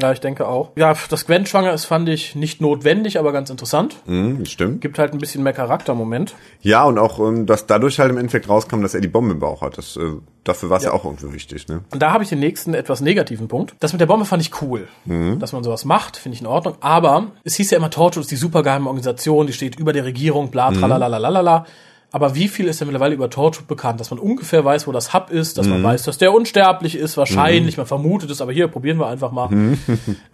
ja, 0.00 0.12
ich 0.12 0.20
denke 0.20 0.48
auch. 0.48 0.72
Ja, 0.76 0.96
dass 1.10 1.26
Gwen 1.26 1.44
schwanger 1.44 1.74
ist, 1.74 1.84
fand 1.84 2.08
ich 2.08 2.34
nicht 2.34 2.62
notwendig, 2.62 3.18
aber 3.18 3.32
ganz 3.32 3.50
interessant. 3.50 3.96
Das 4.06 4.50
stimmt. 4.50 4.80
Gibt 4.80 4.98
halt 4.98 5.12
ein 5.12 5.18
bisschen 5.18 5.42
mehr 5.42 5.52
Charaktermoment. 5.52 6.34
Ja, 6.62 6.84
und 6.84 6.98
auch, 6.98 7.20
ähm, 7.20 7.44
dass 7.44 7.66
dadurch 7.66 7.98
halt 7.98 8.10
im 8.10 8.16
Endeffekt 8.16 8.48
rauskam, 8.48 8.80
dass 8.80 8.94
er 8.94 9.02
die 9.02 9.08
Bombe 9.08 9.32
im 9.32 9.40
Bauch 9.40 9.60
hat. 9.60 9.76
Das, 9.76 9.96
äh, 9.98 10.14
dafür 10.42 10.70
war 10.70 10.78
es 10.78 10.84
ja. 10.84 10.92
auch 10.92 11.04
irgendwie 11.04 11.34
wichtig. 11.34 11.68
Ne? 11.68 11.84
Und 11.92 12.00
da 12.00 12.12
habe 12.14 12.24
ich 12.24 12.30
den 12.30 12.40
nächsten 12.40 12.72
etwas 12.72 13.02
negativen 13.02 13.46
Punkt. 13.46 13.76
Das 13.78 13.92
mit 13.92 14.00
der 14.00 14.06
Bombe 14.06 14.24
fand 14.24 14.40
ich 14.40 14.62
cool. 14.62 14.88
Dass 15.38 15.52
man 15.52 15.62
sowas 15.62 15.84
macht, 15.84 16.16
finde 16.16 16.36
ich 16.36 16.40
in 16.40 16.46
Ordnung. 16.46 16.76
Aber 16.80 17.26
es 17.44 17.56
hieß 17.56 17.70
ja 17.72 17.76
immer, 17.76 17.90
Torchwood 17.90 18.22
ist 18.22 18.30
die 18.30 18.36
supergeheime 18.36 18.86
Organisation, 18.88 19.46
die 19.46 19.52
steht 19.52 19.78
über 19.78 19.92
der 19.92 20.06
Regierung, 20.06 20.50
bla, 20.50 20.72
tralalalala. 20.72 21.66
Aber 22.14 22.36
wie 22.36 22.46
viel 22.46 22.68
ist 22.68 22.80
denn 22.80 22.86
mittlerweile 22.86 23.12
über 23.14 23.28
Torchwood 23.28 23.66
bekannt, 23.66 23.98
dass 23.98 24.10
man 24.10 24.20
ungefähr 24.20 24.64
weiß, 24.64 24.86
wo 24.86 24.92
das 24.92 25.12
Hub 25.12 25.30
ist, 25.30 25.58
dass 25.58 25.66
man 25.66 25.82
weiß, 25.82 26.04
dass 26.04 26.16
der 26.16 26.32
unsterblich 26.32 26.94
ist, 26.96 27.16
wahrscheinlich, 27.16 27.76
man 27.76 27.86
vermutet 27.86 28.30
es, 28.30 28.40
aber 28.40 28.52
hier 28.52 28.68
probieren 28.68 28.98
wir 28.98 29.08
einfach 29.08 29.32
mal. 29.32 29.48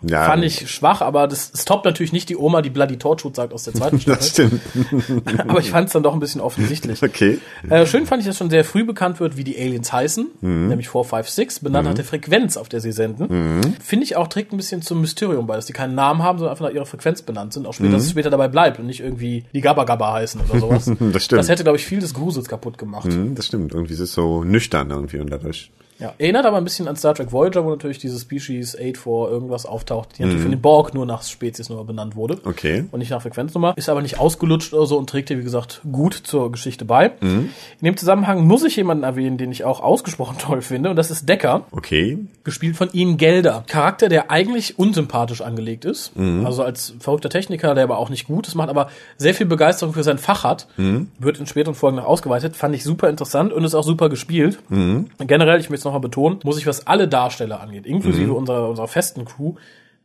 Ja, 0.03 0.25
Fand 0.25 0.45
ich 0.45 0.71
schwach, 0.71 1.01
aber 1.03 1.27
das, 1.27 1.53
das 1.53 1.65
toppt 1.65 1.85
natürlich 1.85 2.13
nicht 2.13 2.29
die 2.29 2.37
Oma, 2.37 2.63
die 2.63 2.71
Bloody 2.71 2.97
Torchwood 2.99 3.37
sagt 3.37 3.53
aus 3.55 3.65
der 3.65 3.75
zweiten 3.75 3.99
Das 4.07 4.29
Staffel. 4.29 4.61
stimmt. 4.85 5.41
aber 5.51 5.61
ich 5.61 5.71
fand 5.71 5.87
es 5.89 5.93
dann 5.93 6.03
doch 6.03 6.13
ein 6.15 6.21
bisschen 6.21 6.41
offensichtlich. 6.41 7.03
Okay. 7.03 7.39
Äh, 7.69 7.87
schön 7.87 8.07
fand 8.07 8.21
ich, 8.23 8.27
dass 8.29 8.37
schon 8.37 8.51
sehr 8.51 8.65
früh 8.65 8.85
bekannt 8.85 9.21
wird, 9.21 9.37
wie 9.37 9.45
die 9.45 9.59
Aliens 9.59 9.91
heißen, 9.93 10.27
Mhm. 10.43 10.69
nämlich 10.69 10.89
456, 10.91 11.63
benannt 11.63 11.87
nach 11.89 11.95
der 11.95 12.05
Frequenz, 12.05 12.57
auf 12.57 12.69
der 12.69 12.81
sie 12.81 12.93
senden. 12.93 13.27
Mhm. 13.29 13.61
Finde 13.83 14.05
ich 14.05 14.17
auch, 14.17 14.29
trägt 14.29 14.53
ein 14.53 14.57
bisschen 14.59 14.83
zum 14.83 15.01
Mysterium 15.01 15.47
bei, 15.47 15.57
dass 15.57 15.67
die 15.67 15.73
keinen 15.73 15.95
Namen 15.95 16.23
haben, 16.23 16.39
sondern 16.39 16.53
einfach 16.53 16.67
nach 16.67 16.75
ihrer 16.75 16.87
Frequenz 16.87 17.23
benannt 17.23 17.53
sind. 17.55 17.67
Auch 17.67 17.73
später, 17.75 17.93
dass 17.93 18.05
es 18.05 18.11
später 18.11 18.31
dabei 18.31 18.49
bleibt 18.49 18.79
und 18.79 18.87
nicht 18.87 19.01
irgendwie 19.01 19.45
die 19.55 19.61
Gabba 19.63 19.85
Gabba 19.85 20.13
heißen 20.13 20.41
oder 20.49 20.61
sowas. 20.61 20.87
Mhm. 20.87 21.13
Das 21.13 21.25
stimmt. 21.25 21.39
Das 21.41 21.49
hätte, 21.49 21.65
glaube 21.71 21.79
ich, 21.79 21.87
viel 21.87 22.01
des 22.01 22.15
Grusels 22.15 22.49
kaputt 22.49 22.79
gemacht. 22.79 23.05
Hm, 23.13 23.37
Das 23.37 23.47
stimmt. 23.47 23.73
Irgendwie 23.75 23.95
ist 23.95 24.01
es 24.01 24.13
so 24.13 24.43
nüchtern 24.43 24.91
irgendwie 24.91 25.19
und 25.19 25.31
dadurch. 25.31 25.71
Ja. 26.01 26.15
Erinnert 26.19 26.47
aber 26.47 26.57
ein 26.57 26.65
bisschen 26.65 26.89
an 26.89 26.97
Star 26.97 27.15
Trek 27.15 27.31
Voyager, 27.33 27.65
wo 27.65 27.71
natürlich 27.71 27.99
diese 27.99 28.19
Species 28.19 28.75
8 28.77 29.07
irgendwas 29.07 29.67
auftaucht, 29.67 30.11
die 30.19 30.23
Mhm. 30.23 30.29
natürlich 30.29 30.43
von 30.43 30.51
den 30.53 30.61
Borg 30.61 30.95
nur 30.95 31.07
nach 31.07 31.23
Speziesnummer 31.23 31.85
benannt 31.85 32.17
wurde. 32.17 32.39
Okay. 32.45 32.85
Und 32.91 32.99
nicht 33.01 33.11
nach 33.11 33.23
Frequenznummer. 33.23 33.75
Ist 33.77 33.89
aber 33.89 34.03
nicht 34.03 34.19
ausgelutscht 34.19 34.73
oder 34.73 34.87
so 34.87 34.97
und 34.99 35.09
trägt 35.11 35.29
hier, 35.29 35.39
wie 35.39 35.43
gesagt, 35.45 35.83
gut 35.91 36.15
zur 36.15 36.51
Geschichte 36.51 36.85
bei. 36.85 37.13
Mhm. 37.21 37.51
In 37.81 37.85
dem 37.85 37.97
Zusammenhang 37.97 38.47
muss 38.47 38.65
ich 38.65 38.77
jemanden 38.77 39.05
erwähnen, 39.05 39.37
den 39.39 39.53
ich 39.53 39.65
auch 39.65 39.81
ausgesprochen 39.81 40.37
toll 40.39 40.63
finde. 40.63 40.91
Und 40.91 40.97
das 40.97 41.11
ist 41.11 41.29
Decker, 41.29 41.63
Okay. 41.71 42.19
gespielt 42.45 42.77
von 42.77 42.89
Ian 42.93 43.17
Gelder. 43.17 43.65
Charakter, 43.67 44.09
der 44.09 44.31
eigentlich 44.31 44.79
unsympathisch 44.79 45.43
angelegt 45.43 45.85
ist. 45.85 46.17
Mhm. 46.17 46.47
Also 46.47 46.63
als 46.63 46.95
verrückter 46.99 47.29
Techniker, 47.29 47.75
der 47.75 47.85
aber 47.85 47.99
auch 47.99 48.09
nicht 48.09 48.27
gut 48.27 48.47
ist, 48.49 48.55
macht 48.55 48.69
aber 48.71 48.89
sehr 49.19 49.35
viel 49.35 49.47
Begeisterung 49.47 49.93
für 49.95 50.03
sein 50.03 50.19
Fach 50.19 50.45
hat. 50.45 50.67
Mhm. 50.77 51.09
Wird 51.19 51.39
in 51.39 51.47
späteren 51.47 51.75
Folgen 51.75 51.97
noch 51.97 52.05
ausgeweitet. 52.07 52.57
Fand 52.57 52.75
ich 52.75 52.85
super 52.85 53.09
interessant 53.11 53.53
und 53.53 53.65
ist 53.65 53.75
auch 53.75 53.85
super 53.85 54.09
gespielt. 54.09 54.59
Mhm. 54.69 55.09
Generell, 55.19 55.61
ich 55.61 55.69
möchte 55.71 55.81
es 55.89 55.90
nochmal 55.91 56.01
betonen, 56.01 56.39
muss 56.45 56.59
ich, 56.59 56.67
was 56.67 56.87
alle 56.87 57.09
Darsteller 57.09 57.61
angeht, 57.61 57.87
inklusive 57.87 58.29
Mhm. 58.31 58.37
unserer, 58.37 58.69
unserer 58.69 58.89
festen 58.89 59.25
Crew, 59.25 59.55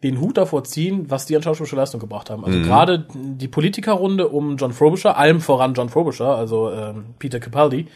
den 0.03 0.19
Hut 0.19 0.37
davor 0.37 0.63
ziehen, 0.65 1.09
was 1.09 1.25
die 1.25 1.35
an 1.35 1.41
schauspielerischer 1.41 1.77
Leistung 1.77 1.99
gebracht 1.99 2.29
haben. 2.29 2.41
Mhm. 2.41 2.45
Also 2.45 2.59
gerade 2.61 3.05
die 3.13 3.47
Politikerrunde 3.47 4.27
um 4.27 4.57
John 4.57 4.73
Frobisher, 4.73 5.17
allem 5.17 5.41
voran 5.41 5.73
John 5.73 5.89
Frobisher, 5.89 6.35
also 6.35 6.69
ähm, 6.71 7.05
Peter 7.17 7.39
Capaldi, 7.39 7.87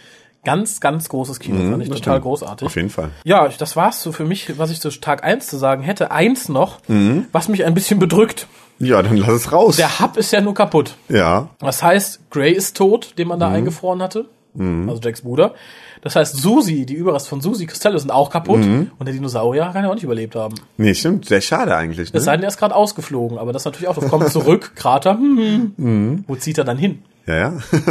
ganz, 0.46 0.80
ganz 0.80 1.10
großes 1.10 1.40
Kino, 1.40 1.58
fand 1.70 1.84
ich 1.84 1.90
total 1.90 2.14
stimmt. 2.14 2.22
großartig. 2.24 2.66
Auf 2.66 2.76
jeden 2.78 2.90
Fall. 2.90 3.10
Ja, 3.26 3.48
das 3.50 3.76
war's 3.76 4.02
so 4.02 4.12
für 4.14 4.24
mich, 4.26 4.58
was 4.58 4.72
ich 4.72 4.80
zu 4.80 4.90
Tag 4.90 5.24
1 5.24 5.48
zu 5.48 5.58
sagen 5.58 5.84
hätte. 5.84 6.12
Eins 6.12 6.48
noch, 6.50 6.80
Mhm. 6.88 7.26
was 7.34 7.50
mich 7.50 7.66
ein 7.66 7.74
bisschen 7.74 8.00
bedrückt. 8.00 8.48
Ja, 8.80 9.02
dann 9.02 9.18
lass 9.18 9.30
es 9.34 9.52
raus. 9.52 9.76
Der 9.76 10.00
Hub 10.00 10.16
ist 10.16 10.32
ja 10.32 10.40
nur 10.40 10.54
kaputt. 10.54 10.96
ja. 11.10 11.50
Das 11.60 11.84
heißt, 11.84 12.30
Gray 12.32 12.54
ist 12.54 12.78
tot, 12.78 13.16
den 13.18 13.28
man 13.28 13.38
da 13.40 13.50
eingefroren 13.50 14.02
hatte. 14.02 14.26
Also 14.58 15.00
Jacks 15.02 15.22
Bruder. 15.22 15.54
Das 16.02 16.16
heißt, 16.16 16.36
Susi, 16.38 16.86
die 16.86 16.96
Überreste 16.96 17.30
von 17.30 17.42
Susi 17.42 17.68
Costello 17.68 17.98
sind 17.98 18.12
auch 18.12 18.30
kaputt. 18.30 18.62
Und 18.62 19.06
der 19.06 19.14
Dinosaurier 19.14 19.70
kann 19.74 19.84
ja 19.84 19.90
auch 19.90 19.94
nicht 19.96 20.04
überlebt 20.04 20.36
haben. 20.36 20.56
Nee, 20.78 20.94
stimmt. 20.96 21.26
Sehr 21.26 21.42
schade 21.42 21.76
eigentlich. 21.76 22.08
Es 22.10 22.14
Ne? 22.14 22.22
sei 22.22 22.36
denn, 22.36 22.44
er 22.44 22.50
ist 22.50 22.58
gerade 22.58 22.76
ausgeflogen. 22.76 23.38
Aber 23.38 23.54
das 23.54 23.62
ist 23.62 23.66
natürlich 23.66 23.88
auch, 23.88 23.96
das 23.96 24.10
kommt 24.10 24.30
zurück, 24.30 24.72
Krater. 24.76 25.18
Hm. 25.18 26.24
Wo 26.28 26.36
zieht 26.36 26.58
er 26.58 26.64
dann 26.64 26.78
hin? 26.78 27.04
Ja, 27.28 27.36
ja. 27.36 27.58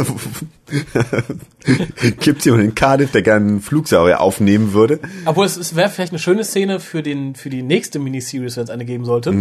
Gibt 2.19 2.43
jemanden 2.45 2.65
in 2.67 2.75
Cardiff, 2.75 3.11
der 3.11 3.21
gerne 3.21 3.45
einen 3.47 3.61
Flugsaurier 3.61 4.19
aufnehmen 4.19 4.73
würde? 4.73 4.99
Obwohl 5.25 5.45
es, 5.45 5.55
es 5.55 5.75
wäre 5.75 5.89
vielleicht 5.89 6.11
eine 6.11 6.19
schöne 6.19 6.43
Szene 6.43 6.79
für, 6.79 7.03
den, 7.03 7.35
für 7.35 7.49
die 7.49 7.61
nächste 7.61 7.99
Miniseries, 7.99 8.57
wenn 8.57 8.63
es 8.65 8.69
eine 8.69 8.85
geben 8.85 9.05
sollte, 9.05 9.33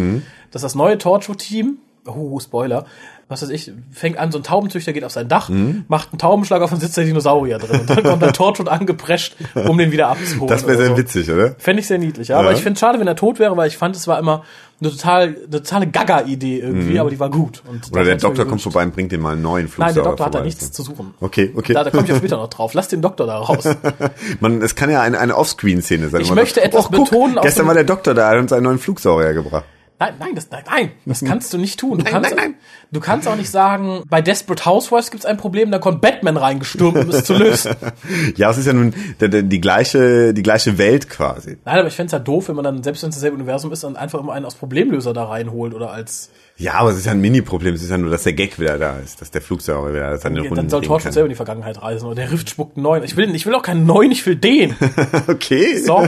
dass 0.53 0.63
das 0.63 0.75
neue 0.75 0.99
Torchwood-Team 0.99 1.79
oh, 2.07 2.39
Spoiler, 2.41 2.87
was 3.29 3.43
weiß 3.43 3.51
ich, 3.51 3.73
fängt 3.93 4.17
an, 4.19 4.33
so 4.33 4.39
ein 4.39 4.43
Taubenzüchter 4.43 4.93
geht 4.95 5.05
auf 5.05 5.13
sein 5.13 5.29
Dach, 5.29 5.51
macht 5.89 6.13
einen 6.13 6.19
Taubenschlag 6.19 6.63
auf 6.63 6.73
und 6.73 6.81
sitzt 6.81 6.97
der 6.97 7.05
Dinosaurier 7.05 7.59
drin. 7.59 7.81
Und 7.81 7.91
dann 7.91 8.03
kommt 8.03 8.23
der 8.23 8.33
Torchwood 8.33 8.69
angeprescht, 8.69 9.37
um 9.55 9.77
den 9.77 9.93
wieder 9.93 10.09
abzuholen. 10.09 10.49
Das 10.49 10.67
wäre 10.67 10.79
sehr 10.79 10.87
so. 10.89 10.97
witzig, 10.97 11.31
oder? 11.31 11.55
Fände 11.59 11.81
ich 11.81 11.87
sehr 11.87 11.99
niedlich, 11.99 12.29
ja. 12.29 12.39
Aber 12.39 12.51
Ja. 12.51 12.57
ich 12.57 12.63
finde 12.63 12.75
es 12.75 12.81
schade, 12.81 12.99
wenn 12.99 13.07
er 13.07 13.17
tot 13.17 13.39
wäre, 13.39 13.55
weil 13.57 13.69
ich 13.69 13.77
fand, 13.77 13.95
es 13.97 14.09
war 14.09 14.19
immer 14.19 14.45
eine 14.81 14.91
total, 14.93 15.23
eine 15.37 15.51
totale 15.51 15.89
Gaga-Idee 15.89 16.61
irgendwie, 16.61 16.99
aber 17.01 17.11
die 17.11 17.19
war 17.21 17.31
gut. 17.31 17.63
Und 17.69 17.87
Mhm. 17.91 17.93
Oder 17.93 18.05
der 18.05 18.17
Doktor 18.17 18.47
kommt 18.47 18.63
vorbei 18.63 18.85
und 18.85 18.95
bringt 18.95 19.13
ihm 19.13 19.21
mal 19.21 19.33
einen 19.33 19.43
neuen 19.43 19.65
Nein, 19.65 19.69
Flugsauger 19.73 19.95
der 19.95 20.03
Doktor 20.05 20.27
hat 20.27 20.35
da 20.37 20.41
nichts 20.43 20.71
zu 20.73 20.83
suchen. 20.83 21.13
Okay, 21.21 21.53
okay. 21.55 21.75
Da, 21.75 21.85
da 21.85 21.91
komme 21.91 22.05
ich 22.07 22.13
auch 22.13 22.17
später 22.19 22.37
noch 22.39 22.49
drauf. 22.49 22.73
Lass 22.75 22.89
den 22.89 23.03
Doktor 23.03 23.27
da 23.27 23.39
raus. 23.39 23.65
Man, 24.41 24.63
es 24.63 24.75
kann 24.75 24.89
ja 24.91 25.03
eine, 25.03 25.19
eine 25.19 25.37
Offscreen-Szene 25.37 26.09
sein. 26.09 26.21
Ich 26.23 26.33
möchte 26.35 26.63
etwas 26.63 26.87
"Och, 26.87 26.93
guck, 26.93 27.05
betonen 27.11 27.37
Gestern 27.43 27.67
war 27.67 27.75
der 27.75 27.85
Doktor 27.85 28.15
da, 28.15 28.23
er 28.31 28.37
hat 28.37 28.39
uns 28.43 28.53
einen 28.53 28.63
neuen 28.65 28.79
Flugsaurier 28.79 29.35
gebracht. 29.35 29.65
Nein, 30.01 30.15
nein, 30.21 30.35
das, 30.37 30.49
nein, 30.51 30.63
nein, 30.71 30.93
das 31.07 31.25
kannst 31.25 31.53
du 31.53 31.59
nicht 31.59 31.81
tun. 31.81 31.99
Du 31.99 32.05
Nein, 32.05 32.13
kannst, 32.13 32.31
nein, 32.31 32.51
nein. 32.51 32.55
Du 32.93 33.01
kannst 33.01 33.27
auch 33.27 33.35
nicht 33.35 33.51
sagen, 33.51 34.05
bei 34.09 34.23
Desperate 34.23 34.65
Housewives 34.65 35.11
gibt 35.11 35.25
es 35.25 35.27
ein 35.27 35.37
Problem, 35.37 35.73
da 35.73 35.79
kommt 35.81 36.01
Batman 36.01 36.37
reingestürmt, 36.37 36.97
um 36.97 37.11
es 37.11 37.25
zu 37.25 37.35
lösen. 37.35 37.75
Ja, 38.37 38.51
es 38.51 38.59
ist 38.59 38.67
ja 38.67 38.73
nun 38.73 38.95
der, 39.21 39.29
der, 39.29 39.43
die 39.43 39.61
gleiche, 39.61 40.33
die 40.33 40.43
gleiche 40.43 40.79
Welt 40.79 41.09
quasi. 41.09 41.59
Nein, 41.65 41.79
aber 41.79 41.89
ich 41.89 41.95
fänd's 41.95 42.13
ja 42.13 42.19
doof, 42.19 42.49
wenn 42.49 42.55
man 42.57 42.65
dann, 42.65 42.83
selbst 42.83 43.03
wenn 43.03 43.11
es 43.11 43.17
dasselbe 43.17 43.37
Universum 43.37 43.73
ist, 43.73 43.83
dann 43.83 43.97
einfach 43.97 44.21
immer 44.21 44.33
einen 44.33 44.45
aus 44.47 44.55
Problemlöser 44.55 45.13
da 45.13 45.25
reinholt 45.25 45.75
oder 45.75 45.91
als. 45.91 46.31
Ja, 46.61 46.75
aber 46.75 46.91
es 46.91 46.97
ist 46.99 47.07
ja 47.07 47.13
ein 47.13 47.21
Mini-Problem. 47.21 47.73
Es 47.75 47.85
ist 47.85 47.91
ja 47.91 47.99
nur, 47.99 48.11
dass 48.11 48.25
der 48.25 48.33
Gag 48.33 48.59
wieder 48.59 48.79
da 48.79 48.99
ist, 48.99 49.21
dass 49.21 49.31
der 49.31 49.41
Flugsaurier 49.41 49.95
wieder 49.95 50.19
seine 50.19 50.41
Runden 50.41 50.57
dann 50.57 50.69
soll 50.69 50.83
Torchwood 50.83 51.13
selber 51.13 51.27
in 51.27 51.31
die 51.31 51.37
Vergangenheit 51.37 51.81
reisen. 51.81 52.07
Oder 52.07 52.17
der 52.17 52.33
Rift 52.33 52.51
spuckt 52.51 52.77
einen 52.77 52.83
neuen. 52.83 53.05
Ich 53.05 53.17
will, 53.17 53.33
ich 53.33 53.47
will 53.47 53.55
auch 53.55 53.63
keinen 53.63 53.87
neuen, 53.87 54.11
ich 54.11 54.27
will 54.27 54.35
den. 54.37 54.75
Okay. 55.29 55.77
So, 55.79 55.99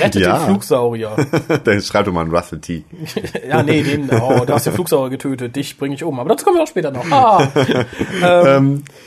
rettet 0.00 0.22
Ja. 0.22 0.38
den 0.38 0.46
Flugsaurier. 0.46 1.14
Dann 1.64 1.80
schreib 1.82 2.06
doch 2.06 2.12
mal 2.12 2.22
einen 2.22 2.34
Russell 2.34 2.58
T. 2.60 2.84
ja, 3.48 3.62
nee, 3.62 3.82
den, 3.82 4.08
oh, 4.10 4.44
du 4.46 4.52
hast 4.54 4.64
den 4.66 4.72
Flugsaurier 4.72 5.10
getötet, 5.10 5.54
dich 5.56 5.76
bringe 5.76 5.94
ich 5.94 6.04
um. 6.04 6.18
Aber 6.18 6.30
dazu 6.30 6.44
kommen 6.44 6.56
wir 6.56 6.62
auch 6.62 6.66
später 6.68 6.90
noch. 6.90 7.04
Ah, 7.10 7.48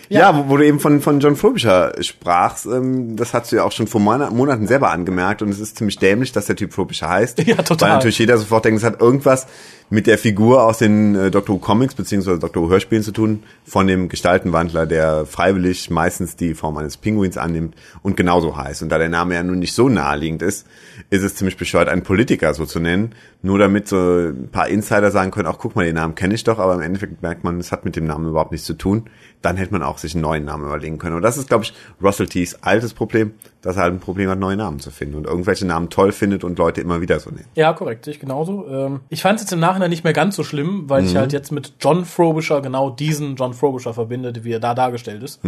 Ja, 0.10 0.38
wo, 0.38 0.50
wo 0.50 0.58
du 0.58 0.66
eben 0.66 0.80
von, 0.80 1.02
von 1.02 1.20
John 1.20 1.36
Frobisher 1.36 1.94
sprachst, 2.02 2.66
ähm, 2.68 3.16
das 3.16 3.34
hast 3.34 3.52
du 3.52 3.56
ja 3.56 3.64
auch 3.64 3.72
schon 3.72 3.88
vor 3.88 4.02
Mona- 4.02 4.30
Monaten 4.30 4.68
selber 4.68 4.92
angemerkt 4.92 5.42
und 5.42 5.50
es 5.50 5.60
ist 5.60 5.78
ziemlich 5.78 5.98
dämlich, 5.98 6.32
dass 6.32 6.46
der 6.46 6.56
Typ 6.56 6.74
Frobisher 6.74 7.10
heißt. 7.10 7.40
Ja, 7.46 7.56
total. 7.58 7.90
Weil 7.90 7.96
natürlich 7.98 8.20
jeder 8.20 8.38
sofort 8.38 8.66
denkt, 8.66 8.80
es 8.80 8.86
hat 8.86 9.02
irgendwas 9.02 9.48
mit 9.90 10.08
der 10.08 10.18
Figur 10.18 10.64
aus 10.64 10.80
den 10.80 11.16
äh, 11.16 11.32
Doctor 11.32 11.56
Who 11.56 11.60
Comics 11.60 11.96
beziehungsweise 11.96 12.40
Doctor 12.40 12.64
Who 12.64 12.70
Hörspielen 12.70 13.04
zu 13.04 13.12
tun, 13.12 13.44
von 13.66 13.88
dem 13.88 14.10
Gestaltenwandler, 14.10 14.86
der 14.86 15.26
freiwillig 15.26 15.90
meistens 15.90 16.36
die 16.36 16.54
Form 16.54 16.78
eines 16.78 16.98
Pinguins 16.98 17.38
annimmt 17.38 17.76
und 18.02 18.18
genauso 18.18 18.58
heißt. 18.58 18.82
Und 18.84 18.90
da 18.90 18.98
der 18.98 19.10
Name 19.10 19.36
ja 19.36 19.44
nun 19.44 19.60
nicht 19.60 19.74
so 19.74 19.90
naheliegend 19.90 20.42
ist, 20.42 20.68
ist 21.10 21.24
es 21.24 21.36
ziemlich 21.36 21.58
bescheuert, 21.58 21.90
einen 21.90 22.04
Politiker 22.04 22.54
so 22.54 22.66
zu 22.66 22.80
nennen, 22.80 23.14
nur 23.42 23.60
damit 23.60 23.88
so 23.88 23.98
ein 23.98 24.50
paar 24.52 24.68
Insider 24.68 25.12
sagen 25.12 25.32
können, 25.32 25.48
auch 25.48 25.60
guck 25.60 25.76
mal, 25.76 25.86
den 25.86 25.96
Namen 25.96 26.16
kenne 26.16 26.34
ich 26.34 26.44
doch, 26.44 26.58
aber 26.60 26.74
im 26.74 26.82
Endeffekt 26.82 27.22
merkt 27.22 27.44
man, 27.44 27.60
es 27.60 27.72
hat 27.72 27.86
mit 27.86 27.96
dem 27.96 28.06
Namen 28.06 28.28
überhaupt 28.30 28.52
nichts 28.52 28.66
zu 28.66 28.74
tun. 28.74 29.04
Dann 29.42 29.58
hätte 29.58 29.74
man 29.74 29.84
auch 29.84 30.00
sich 30.00 30.16
einen 30.16 30.24
neuen 30.24 30.46
Namen 30.46 30.66
überlegen 30.66 30.98
können. 30.98 31.16
Und 31.16 31.22
das 31.22 31.38
ist, 31.38 31.48
glaube 31.50 31.66
ich, 31.66 31.74
Russell 32.02 32.28
T's 32.28 32.56
altes 32.64 32.96
Problem, 32.96 33.34
dass 33.62 33.78
er 33.78 33.84
halt 33.84 33.94
ein 33.94 34.00
Problem 34.00 34.30
hat, 34.30 34.40
neue 34.40 34.58
Namen 34.58 34.80
zu 34.80 34.90
finden 34.90 35.16
und 35.16 35.26
irgendwelche 35.26 35.68
Namen 35.68 35.90
toll 35.90 36.12
findet 36.12 36.44
und 36.44 36.58
Leute 36.58 36.82
immer 36.82 37.02
wieder 37.02 37.20
so 37.20 37.30
nennen. 37.30 37.46
ja, 37.56 37.74
korrekt, 37.74 38.08
ich 38.08 38.20
genauso. 38.20 38.68
Ähm, 38.68 39.02
ich 39.10 39.22
fand 39.22 39.36
es 39.38 39.44
jetzt 39.44 39.54
im 39.54 39.60
Nachhinein 39.60 39.85
nicht 39.90 40.04
mehr 40.04 40.14
ganz 40.14 40.36
so 40.36 40.44
schlimm, 40.44 40.90
weil 40.90 41.06
ich 41.06 41.16
halt 41.16 41.34
jetzt 41.34 41.52
mit 41.52 41.74
John 41.80 42.06
Frobisher 42.06 42.62
genau 42.62 42.90
diesen 42.90 43.36
John 43.36 43.54
Frobisher 43.54 43.94
verbinde, 43.94 44.34
wie 44.44 44.52
er 44.52 44.60
da 44.60 44.74
dargestellt 44.74 45.24
ist. 45.24 45.40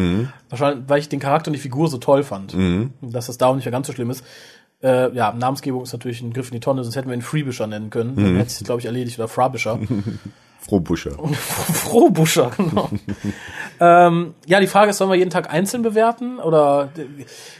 Wahrscheinlich, 0.49 0.85
weil 0.87 0.99
ich 0.99 1.09
den 1.09 1.19
Charakter 1.19 1.49
und 1.49 1.53
die 1.53 1.59
Figur 1.59 1.87
so 1.87 1.97
toll 1.97 2.23
fand. 2.23 2.55
Dass 3.01 3.27
das 3.27 3.37
da 3.37 3.47
auch 3.47 3.55
nicht 3.55 3.65
mehr 3.65 3.71
ganz 3.71 3.87
so 3.87 3.93
schlimm 3.93 4.09
ist. 4.09 4.23
Äh, 4.83 5.13
ja, 5.15 5.33
Namensgebung 5.33 5.83
ist 5.83 5.93
natürlich 5.93 6.21
ein 6.21 6.33
Griff 6.33 6.49
in 6.49 6.53
die 6.53 6.59
Tonne, 6.59 6.83
sonst 6.83 6.95
hätten 6.95 7.09
wir 7.09 7.15
ihn 7.15 7.21
Freebisher 7.21 7.65
nennen 7.65 7.89
können. 7.89 8.15
Dann 8.15 8.35
hätte 8.37 8.49
es, 8.49 8.63
glaube 8.63 8.79
ich, 8.79 8.85
erledigt. 8.85 9.17
Oder 9.17 9.27
Frabisher. 9.27 9.79
Frohbuscher. 10.59 11.11
Frohbuscher, 11.33 12.51
genau. 12.57 12.89
ähm, 13.79 14.33
ja, 14.45 14.59
die 14.59 14.67
Frage 14.67 14.91
ist, 14.91 14.97
sollen 14.97 15.09
wir 15.09 15.17
jeden 15.17 15.31
Tag 15.31 15.51
einzeln 15.53 15.83
bewerten? 15.83 16.39
Oder 16.39 16.89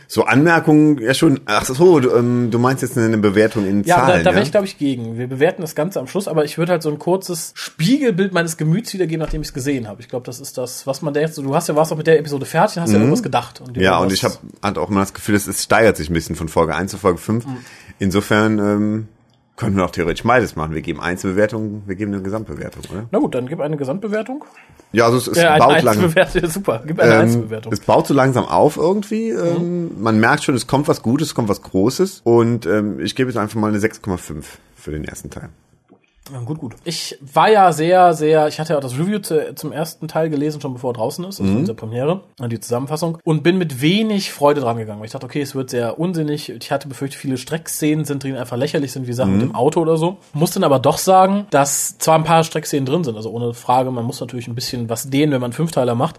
So 0.08 0.26
Anmerkungen, 0.26 1.00
ja 1.00 1.14
schon, 1.14 1.40
ach 1.46 1.66
so, 1.66 2.00
du, 2.00 2.12
ähm, 2.16 2.50
du 2.52 2.60
meinst 2.60 2.82
jetzt 2.82 2.98
eine 2.98 3.18
Bewertung 3.18 3.66
in 3.66 3.84
ja, 3.84 3.96
Zahlen, 3.96 4.08
da, 4.10 4.18
da 4.18 4.26
wäre 4.26 4.38
ja? 4.38 4.42
ich, 4.42 4.52
glaube 4.52 4.66
ich, 4.66 4.78
gegen. 4.78 5.18
Wir 5.18 5.28
bewerten 5.28 5.62
das 5.62 5.76
Ganze 5.76 6.00
am 6.00 6.08
Schluss, 6.08 6.28
aber 6.28 6.44
ich 6.44 6.58
würde 6.58 6.74
halt 6.74 6.84
so 6.84 6.90
ein 6.90 7.00
kurzes 7.00 7.54
Spiegelbild 7.56 8.34
meines 8.34 8.58
Gemüts 8.58 8.94
wiedergeben, 8.94 9.22
nachdem 9.22 9.42
ich 9.42 9.48
es 9.48 9.54
gesehen 9.54 9.88
habe. 9.88 10.02
Ich 10.02 10.10
glaube, 10.10 10.26
das 10.26 10.40
ist 10.42 10.58
das, 10.58 10.86
was 10.86 11.02
man 11.02 11.14
denkt. 11.14 11.34
So, 11.34 11.42
du 11.42 11.56
hast 11.56 11.70
ja 11.70 11.76
warst 11.76 11.94
auch 11.94 11.98
mit 11.98 12.08
der 12.08 12.20
Episode 12.20 12.46
fertig 12.46 12.78
und 12.78 12.84
hast 12.84 12.92
ja 12.92 12.98
irgendwas 12.98 13.24
gedacht. 13.24 13.62
Und 13.62 13.78
Mhm. 13.78 13.84
Ja, 13.84 14.00
und 14.00 14.12
ich 14.12 14.24
habe 14.24 14.36
hatte 14.62 14.82
auch 14.82 14.90
immer 14.90 15.02
das 15.02 15.14
Gefühl, 15.14 15.36
es, 15.36 15.48
es 15.48 15.64
steigert 15.64 15.98
sich 15.98 16.10
ein 16.10 16.14
bisschen 16.14 16.36
von 16.36 16.50
Folge 16.50 16.76
1 16.76 16.92
zu 16.92 16.98
Folge 16.98 17.20
5. 17.20 17.46
Mhm. 17.46 17.58
Insofern 18.00 18.60
ähm, 18.60 19.08
können 19.58 19.76
wir 19.76 19.84
auch 19.84 19.92
theoretisch 19.92 20.24
beides 20.24 20.56
machen. 20.56 20.74
Wir 20.74 20.82
geben 20.82 21.02
Einzelbewertungen, 21.02 21.84
wir 21.88 21.96
geben 21.96 22.14
eine 22.14 22.22
Gesamtbewertung, 22.24 22.84
oder? 22.92 23.08
Na 23.12 23.20
gut, 23.20 23.36
dann 23.36 23.48
gib 23.48 23.60
eine 23.60 23.76
Gesamtbewertung. 23.76 24.46
Ja, 24.94 25.06
also 25.06 25.18
es, 25.18 25.28
es 25.28 25.38
Ja, 25.38 25.58
baut 25.58 25.82
langsam. 25.82 26.14
Super. 26.50 26.84
Gib 26.88 27.00
eine 27.00 27.14
Ähm, 27.14 27.22
Einzelbewertung. 27.22 27.74
es 27.74 27.82
baut 27.82 28.08
so 28.08 28.14
langsam 28.14 28.46
auf 28.46 28.78
irgendwie. 28.78 29.32
Ähm, 29.32 30.00
man 30.00 30.20
merkt 30.20 30.44
schon, 30.44 30.56
es 30.56 30.68
kommt 30.68 30.88
was 30.88 31.02
Gutes, 31.02 31.30
es 31.30 31.36
kommt 31.36 31.50
was 31.50 31.62
Großes. 31.62 32.22
Und 32.24 32.66
ähm, 32.66 33.00
ich 33.02 33.16
gebe 33.16 33.30
jetzt 33.30 33.38
einfach 33.38 33.60
mal 33.60 33.68
eine 33.70 33.80
6,5 33.80 34.44
für 34.76 34.92
den 34.92 35.04
ersten 35.04 35.30
Teil. 35.30 35.50
Ja, 36.32 36.40
gut, 36.40 36.60
gut. 36.60 36.76
Ich 36.84 37.18
war 37.22 37.50
ja 37.50 37.72
sehr, 37.72 38.14
sehr, 38.14 38.48
ich 38.48 38.60
hatte 38.60 38.74
ja 38.74 38.78
auch 38.78 38.82
das 38.82 38.98
Review 38.98 39.20
zu, 39.20 39.56
zum 39.56 39.72
ersten 39.72 40.08
Teil 40.08 40.30
gelesen, 40.30 40.62
schon 40.62 40.74
bevor 40.74 40.92
er 40.92 40.94
draußen 40.94 41.24
ist, 41.26 41.40
also 41.40 41.54
unsere 41.54 41.76
Premiere, 41.76 42.22
und 42.40 42.52
die 42.52 42.60
Zusammenfassung, 42.60 43.18
und 43.24 43.44
bin 43.44 43.58
mit 43.58 43.82
wenig 43.82 44.32
Freude 44.32 44.62
dran 44.62 44.78
gegangen, 44.78 45.00
weil 45.00 45.06
ich 45.06 45.12
dachte, 45.12 45.26
okay, 45.26 45.42
es 45.42 45.56
wird 45.56 45.70
sehr 45.70 46.00
unsinnig. 46.00 46.50
Ich 46.50 46.72
hatte 46.72 46.88
befürchtet, 46.88 47.20
viele 47.20 47.38
Streckszenen 47.38 48.06
sind 48.06 48.24
drin 48.24 48.36
einfach 48.36 48.58
lächerlich 48.58 48.92
sind, 48.92 49.08
wie 49.08 49.14
Sachen 49.14 49.34
mit 49.34 49.42
dem 49.42 49.56
Auto 49.56 49.82
oder 49.82 49.98
so. 49.98 50.18
Muss 50.34 50.52
dann 50.52 50.64
aber 50.64 50.80
doch 50.80 50.98
sagen, 50.98 51.48
dass 51.50 51.98
zwar 51.98 52.16
ein 52.16 52.24
paar 52.24 52.44
Streckszenen 52.44 52.86
drin 52.86 53.04
sind, 53.04 53.16
also 53.16 53.32
ohne 53.32 53.54
Frage, 53.54 53.92
man 53.92 54.06
muss 54.06 54.20
natürlich 54.20 54.48
ein 54.48 54.56
bisschen 54.56 54.90
was 54.90 55.10
dehnen, 55.10 55.32
wenn 55.32 55.42
man 55.42 55.54
Fünfteiler 55.54 55.96
macht. 55.96 56.18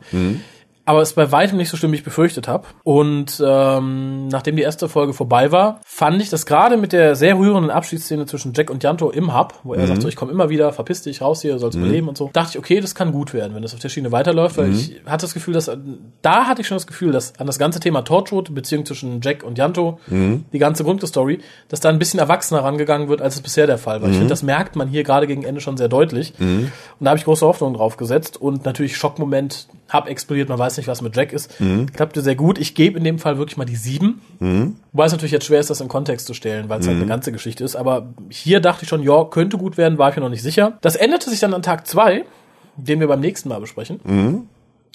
Aber 0.89 1.03
es 1.03 1.11
ist 1.11 1.17
bei 1.17 1.31
weitem 1.31 1.59
nicht 1.59 1.69
so 1.69 1.77
schlimm, 1.77 1.93
wie 1.93 1.97
ich 1.97 2.03
befürchtet 2.03 2.49
habe. 2.49 2.67
Und 2.83 3.45
ähm, 3.47 4.29
nachdem 4.29 4.57
die 4.57 4.63
erste 4.63 4.89
Folge 4.89 5.13
vorbei 5.13 5.53
war, 5.53 5.83
fand 5.85 6.23
ich 6.23 6.31
das 6.31 6.47
gerade 6.47 6.79
mit 6.79 6.95
der 6.95 7.15
sehr 7.15 7.37
rührenden 7.37 7.71
Abschiedsszene 7.71 8.25
zwischen 8.25 8.55
Jack 8.55 8.71
und 8.71 8.83
Janto 8.83 9.11
im 9.11 9.39
Hub, 9.39 9.53
wo 9.65 9.75
er 9.75 9.87
sagt, 9.87 10.01
so, 10.01 10.09
ich 10.09 10.17
komme 10.17 10.33
immer 10.33 10.49
wieder, 10.49 10.73
verpiss 10.73 11.03
dich, 11.03 11.21
raus 11.21 11.43
hier, 11.43 11.59
sollst 11.59 11.77
überleben 11.77 12.09
und 12.09 12.17
so, 12.17 12.31
dachte 12.33 12.53
ich, 12.53 12.59
okay, 12.59 12.81
das 12.81 12.95
kann 12.95 13.13
gut 13.13 13.35
werden, 13.35 13.55
wenn 13.55 13.61
das 13.61 13.75
auf 13.75 13.81
der 13.81 13.91
Schiene 13.91 14.13
weiterläuft, 14.13 14.57
weil 14.57 14.73
ich 14.73 15.03
hatte 15.05 15.27
das 15.27 15.35
Gefühl, 15.35 15.53
dass 15.53 15.71
da 16.23 16.47
hatte 16.47 16.63
ich 16.63 16.67
schon 16.67 16.77
das 16.77 16.87
Gefühl, 16.87 17.13
dass 17.13 17.39
an 17.39 17.47
das 17.47 17.59
ganze 17.59 17.81
Thema 17.81 18.01
Torchwood, 18.01 18.55
Beziehung 18.55 18.87
zwischen 18.87 19.21
Jack 19.21 19.43
und 19.43 19.59
Janto, 19.59 19.99
die 20.09 20.59
ganze 20.59 20.85
Grundstory, 20.85 21.41
dass 21.69 21.81
da 21.81 21.91
ein 21.91 21.99
bisschen 21.99 22.19
erwachsener 22.19 22.65
rangegangen 22.65 23.11
wird, 23.11 23.21
als 23.21 23.35
es 23.35 23.43
bisher 23.43 23.67
der 23.67 23.77
Fall 23.77 24.01
war. 24.01 24.09
Ich 24.09 24.17
finde, 24.17 24.31
das 24.31 24.43
merkt 24.43 24.75
man 24.75 24.89
hier 24.89 25.05
gerade 25.05 25.27
gegen 25.27 25.43
Ende 25.43 25.61
schon 25.61 25.77
sehr 25.77 25.89
deutlich. 25.89 26.33
Und 26.41 26.71
da 26.99 27.11
habe 27.11 27.19
ich 27.19 27.25
große 27.25 27.45
Hoffnung 27.45 27.75
drauf 27.75 27.99
gesetzt 27.99 28.41
und 28.41 28.65
natürlich 28.65 28.97
Schockmoment, 28.97 29.69
hab 29.91 30.09
explodiert, 30.09 30.49
man 30.49 30.59
weiß 30.59 30.78
nicht, 30.79 30.89
was 30.89 31.03
mit 31.03 31.15
Jack 31.15 31.33
ist. 31.35 31.55
Klappte 31.93 32.23
sehr 32.23 32.35
gut. 32.35 32.59
Ich 32.59 32.75
gebe 32.75 32.97
in 32.97 33.05
dem 33.05 33.19
Fall 33.19 33.37
wirklich 33.37 33.57
mal 33.59 33.67
die 33.67 33.77
sieben. 33.77 34.21
Wobei 34.93 35.05
es 35.05 35.13
natürlich 35.13 35.33
jetzt 35.33 35.45
schwer 35.45 35.61
ist, 35.61 35.69
das 35.69 35.81
in 35.83 35.89
Kontext 35.89 36.27
zu 36.27 36.33
stellen, 36.33 36.69
weil 36.71 36.81
es 36.81 36.87
halt 36.87 36.97
eine 36.97 37.07
ganze 37.09 37.31
Geschichte 37.33 37.63
ist. 37.65 37.77
Aber 37.77 38.09
hier 38.31 38.61
dachte 38.61 38.85
ich 38.85 38.89
schon, 38.89 39.03
ja, 39.03 39.25
könnte 39.25 39.59
gut 39.59 39.77
werden, 39.77 39.99
war 39.99 40.09
ich 40.09 40.17
mir 40.17 40.23
noch 40.23 40.31
nicht 40.31 40.43
sicher. 40.43 40.79
Das 40.81 40.97
änderte 40.97 41.29
sich 41.29 41.41
dann 41.41 41.53
an 41.53 41.63
Tag 41.63 41.87
zwei, 41.87 42.25
den 42.77 43.01
wir 43.01 43.09
beim 43.09 43.21
nächsten 43.21 43.49
Mal 43.49 43.61
besprechen. 43.61 44.49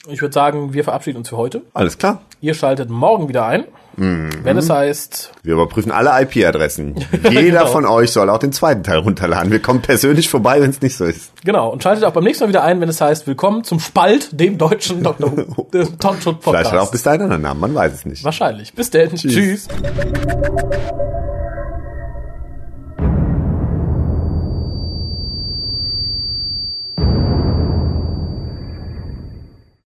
Ich 0.10 0.22
würde 0.22 0.34
sagen, 0.34 0.74
wir 0.74 0.84
verabschieden 0.84 1.18
uns 1.20 1.30
für 1.30 1.38
heute. 1.38 1.62
Alles 1.74 1.98
klar. 1.98 2.22
Ihr 2.42 2.54
schaltet 2.56 2.90
morgen 2.90 3.30
wieder 3.30 3.46
ein, 3.46 3.64
wenn 3.96 4.58
es 4.58 4.70
heißt, 4.70 5.32
Wir 5.44 5.54
überprüfen 5.54 5.94
alle 5.94 6.10
IP-Adressen. 6.24 6.96
Jeder 7.30 7.42
Genau. 7.60 7.66
von 7.68 7.86
euch 7.86 8.12
soll 8.12 8.30
auch 8.30 8.40
den 8.40 8.52
zweiten 8.52 8.84
Teil 8.84 8.98
runterladen. 8.98 9.50
Wir 9.50 9.62
kommen 9.62 9.82
persönlich 9.82 10.28
vorbei, 10.28 10.60
wenn 10.62 10.72
es 10.72 10.82
nicht 10.82 10.98
so 10.98 11.06
ist. 11.06 11.32
genau, 11.46 11.70
und 11.70 11.84
schaltet 11.84 12.04
auch 12.04 12.12
beim 12.12 12.26
nächsten 12.26 12.44
Mal 12.44 12.50
wieder 12.50 12.64
ein, 12.64 12.82
wenn 12.82 12.90
es 12.90 13.00
heißt, 13.00 13.28
willkommen 13.28 13.64
zum 13.64 13.80
Spalt, 13.80 14.38
dem 14.38 14.58
deutschen 14.58 15.04
Dr. 15.04 15.30
Dem 15.30 16.00
Torchwood 16.00 16.38
Vielleicht 16.42 16.66
hat 16.66 16.66
auch 16.66 16.72
Podcast. 16.72 16.92
bis 16.92 17.04
dahin 17.04 17.22
einen 17.22 17.32
anderen 17.32 17.42
Namen, 17.44 17.60
man 17.62 17.76
weiß 17.76 17.94
es 17.94 18.06
nicht. 18.06 18.24
Wahrscheinlich. 18.26 18.74
Bis 18.74 18.90
dann. 18.90 19.10
Tschüss. 19.16 19.70